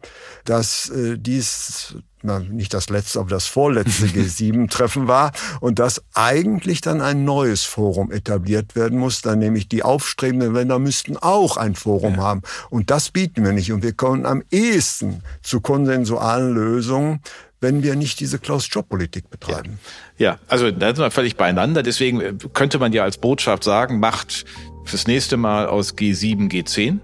dass 0.46 0.90
äh, 0.90 1.18
dies 1.18 1.96
na, 2.22 2.40
nicht 2.40 2.74
das 2.74 2.90
letzte, 2.90 3.20
aber 3.20 3.30
das 3.30 3.46
vorletzte 3.46 4.06
G7-Treffen 4.08 5.08
war 5.08 5.32
und 5.62 5.80
dass 5.80 6.04
eigentlich 6.14 6.82
dann 6.82 7.02
ein 7.02 7.24
neues 7.24 7.64
Forum 7.64 8.12
etabliert 8.12 8.76
werden 8.76 9.00
muss, 9.00 9.22
dann 9.22 9.40
nämlich 9.40 9.70
die 9.70 9.84
aufstrebenden 9.84 10.54
Länder 10.54 10.80
müssten 10.80 11.18
auch 11.18 11.58
ein 11.58 11.76
Forum 11.76 12.16
ja. 12.16 12.22
haben. 12.22 12.42
Und 12.70 12.90
das 12.90 13.12
bieten 13.12 13.44
wir 13.44 13.54
nicht. 13.54 13.72
Und 13.72 13.84
wir 13.84 13.94
kommen 13.94 14.26
am 14.26 14.44
ehesten 14.52 15.24
zu 15.42 15.62
konsensualen 15.62 16.54
Lösungen, 16.54 17.22
wenn 17.62 17.84
wir 17.84 17.96
nicht 17.96 18.20
diese 18.20 18.40
Klaus-Job-Politik 18.40 19.30
betreiben. 19.30 19.80
Ja. 20.18 20.32
ja, 20.32 20.40
also 20.48 20.72
da 20.72 20.88
sind 20.88 21.00
wir 21.00 21.12
völlig 21.12 21.36
beieinander. 21.36 21.84
Deswegen 21.84 22.22
äh, 22.22 22.34
könnte 22.54 22.80
man 22.80 22.92
ja 22.94 23.04
als 23.04 23.18
Botschaft 23.18 23.64
sagen, 23.64 24.00
macht 24.00 24.46
fürs 24.86 25.08
nächste 25.08 25.38
Mal 25.38 25.68
aus 25.68 25.96
G7 25.96 26.50
G10 26.50 27.00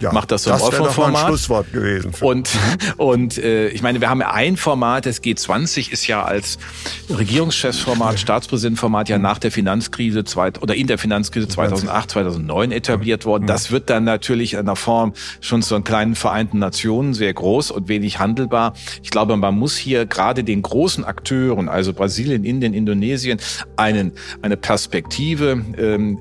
ja, 0.00 0.12
macht 0.12 0.30
das 0.30 0.44
so 0.44 0.50
das 0.50 0.60
im 0.62 0.68
Offer-Format. 0.68 1.22
ein 1.22 1.28
Schlusswort 1.28 1.72
gewesen. 1.72 2.12
Und, 2.20 2.50
und 2.96 3.38
äh, 3.38 3.68
ich 3.68 3.82
meine, 3.82 4.00
wir 4.00 4.10
haben 4.10 4.20
ja 4.20 4.32
ein 4.32 4.56
Format, 4.56 5.06
das 5.06 5.22
G20 5.22 5.92
ist 5.92 6.06
ja 6.06 6.22
als 6.22 6.58
Regierungschefsformat, 7.10 8.18
Staatspräsidentenformat 8.18 9.08
ja 9.08 9.18
nach 9.18 9.38
der 9.38 9.50
Finanzkrise 9.50 10.24
zweit, 10.24 10.62
oder 10.62 10.74
in 10.74 10.86
der 10.86 10.98
Finanzkrise 10.98 11.48
2008, 11.48 12.10
2009 12.10 12.72
etabliert 12.72 13.24
worden. 13.24 13.46
Das 13.46 13.70
wird 13.70 13.90
dann 13.90 14.04
natürlich 14.04 14.54
in 14.54 14.66
der 14.66 14.76
Form 14.76 15.12
schon 15.40 15.62
zu 15.62 15.74
einen 15.74 15.84
kleinen 15.84 16.14
Vereinten 16.14 16.58
Nationen 16.58 17.14
sehr 17.14 17.32
groß 17.32 17.70
und 17.70 17.88
wenig 17.88 18.18
handelbar. 18.18 18.74
Ich 19.02 19.10
glaube, 19.10 19.36
man 19.36 19.54
muss 19.54 19.76
hier 19.76 20.06
gerade 20.06 20.44
den 20.44 20.62
großen 20.62 21.04
Akteuren, 21.04 21.68
also 21.68 21.92
Brasilien, 21.92 22.44
Indien, 22.44 22.74
Indonesien, 22.74 23.38
einen, 23.76 24.12
eine 24.42 24.56
Perspektive 24.56 25.64
ähm, 25.78 26.18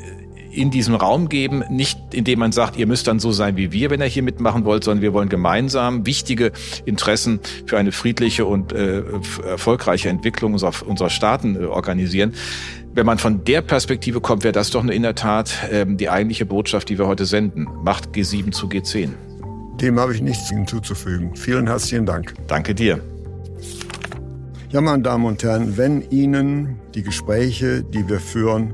in 0.53 0.71
diesem 0.71 0.95
Raum 0.95 1.29
geben, 1.29 1.63
nicht 1.69 1.99
indem 2.13 2.39
man 2.39 2.51
sagt, 2.51 2.77
ihr 2.77 2.87
müsst 2.87 3.07
dann 3.07 3.19
so 3.19 3.31
sein 3.31 3.57
wie 3.57 3.71
wir, 3.71 3.89
wenn 3.89 4.01
ihr 4.01 4.07
hier 4.07 4.23
mitmachen 4.23 4.65
wollt, 4.65 4.83
sondern 4.83 5.01
wir 5.01 5.13
wollen 5.13 5.29
gemeinsam 5.29 6.05
wichtige 6.05 6.51
Interessen 6.85 7.39
für 7.65 7.77
eine 7.77 7.91
friedliche 7.91 8.45
und 8.45 8.73
äh, 8.73 9.03
erfolgreiche 9.47 10.09
Entwicklung 10.09 10.53
unserer, 10.53 10.73
unserer 10.85 11.09
Staaten 11.09 11.55
äh, 11.55 11.65
organisieren. 11.65 12.33
Wenn 12.93 13.05
man 13.05 13.17
von 13.17 13.43
der 13.43 13.61
Perspektive 13.61 14.21
kommt, 14.21 14.43
wäre 14.43 14.51
das 14.51 14.69
doch 14.69 14.85
in 14.85 15.01
der 15.01 15.15
Tat 15.15 15.69
äh, 15.71 15.85
die 15.87 16.09
eigentliche 16.09 16.45
Botschaft, 16.45 16.89
die 16.89 16.99
wir 16.99 17.07
heute 17.07 17.25
senden. 17.25 17.67
Macht 17.83 18.09
G7 18.15 18.51
zu 18.51 18.67
G10. 18.67 19.09
Dem 19.81 19.99
habe 19.99 20.13
ich 20.13 20.21
nichts 20.21 20.49
hinzuzufügen. 20.49 21.35
Vielen 21.35 21.67
herzlichen 21.67 22.05
Dank. 22.05 22.35
Danke 22.47 22.75
dir. 22.75 23.01
Ja, 24.69 24.81
meine 24.81 25.03
Damen 25.03 25.25
und 25.25 25.43
Herren, 25.43 25.77
wenn 25.77 26.01
Ihnen 26.09 26.79
die 26.95 27.03
Gespräche, 27.03 27.83
die 27.83 28.07
wir 28.07 28.19
führen, 28.19 28.73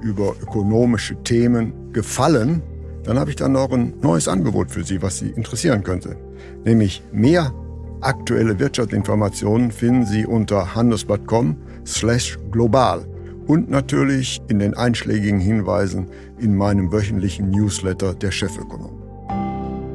über 0.00 0.34
ökonomische 0.42 1.22
Themen 1.22 1.92
gefallen, 1.92 2.62
dann 3.04 3.18
habe 3.18 3.30
ich 3.30 3.36
dann 3.36 3.52
noch 3.52 3.70
ein 3.72 3.94
neues 4.02 4.28
Angebot 4.28 4.70
für 4.70 4.84
Sie, 4.84 5.02
was 5.02 5.18
Sie 5.18 5.30
interessieren 5.30 5.82
könnte. 5.82 6.16
Nämlich 6.64 7.02
mehr 7.12 7.52
aktuelle 8.00 8.58
Wirtschaftsinformationen 8.58 9.70
finden 9.70 10.06
Sie 10.06 10.26
unter 10.26 10.74
handelsblatt.com 10.74 11.56
slash 11.86 12.38
global 12.50 13.06
und 13.46 13.70
natürlich 13.70 14.40
in 14.48 14.58
den 14.58 14.74
einschlägigen 14.74 15.40
Hinweisen 15.40 16.08
in 16.38 16.54
meinem 16.54 16.92
wöchentlichen 16.92 17.50
Newsletter 17.50 18.14
der 18.14 18.30
Chefökonom. 18.30 19.02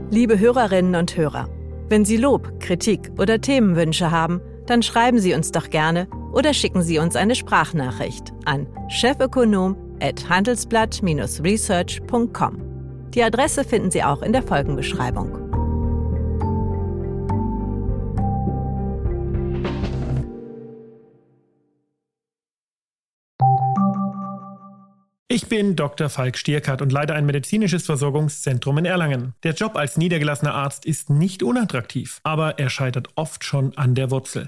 Liebe 0.10 0.39
Hörerinnen 0.39 0.96
und 0.96 1.16
Hörer, 1.16 1.48
wenn 1.89 2.06
Sie 2.06 2.18
Lob, 2.18 2.60
Kritik 2.60 3.12
oder 3.18 3.39
Themenwünsche 3.39 4.12
haben, 4.12 4.42
dann 4.66 4.82
schreiben 4.82 5.20
Sie 5.20 5.34
uns 5.34 5.52
doch 5.52 5.70
gerne 5.70 6.08
oder 6.32 6.54
schicken 6.54 6.82
Sie 6.82 6.98
uns 6.98 7.16
eine 7.16 7.36
Sprachnachricht 7.36 8.34
an 8.46 8.66
chefökonom 8.89 9.76
at 9.99 10.29
handelsblatt-research.com. 10.29 12.58
Die 13.13 13.23
Adresse 13.23 13.63
finden 13.63 13.91
Sie 13.91 14.03
auch 14.03 14.21
in 14.21 14.34
der 14.34 14.43
Folgenbeschreibung. 14.43 15.43
Ich 25.34 25.47
bin 25.47 25.75
Dr. 25.75 26.10
Falk 26.10 26.38
Stierkart 26.38 26.84
und 26.84 26.91
leite 26.91 27.15
ein 27.15 27.25
medizinisches 27.25 27.88
Versorgungszentrum 27.88 28.77
in 28.77 28.86
Erlangen. 28.86 29.34
Der 29.41 29.53
Job 29.53 29.75
als 29.75 29.97
niedergelassener 29.97 30.53
Arzt 30.53 30.86
ist 30.86 31.10
nicht 31.10 31.41
unattraktiv, 31.41 32.19
aber 32.21 32.60
er 32.60 32.69
scheitert 32.69 33.08
oft 33.15 33.43
schon 33.43 33.75
an 33.75 33.95
der 33.95 34.12
Wurzel. 34.12 34.47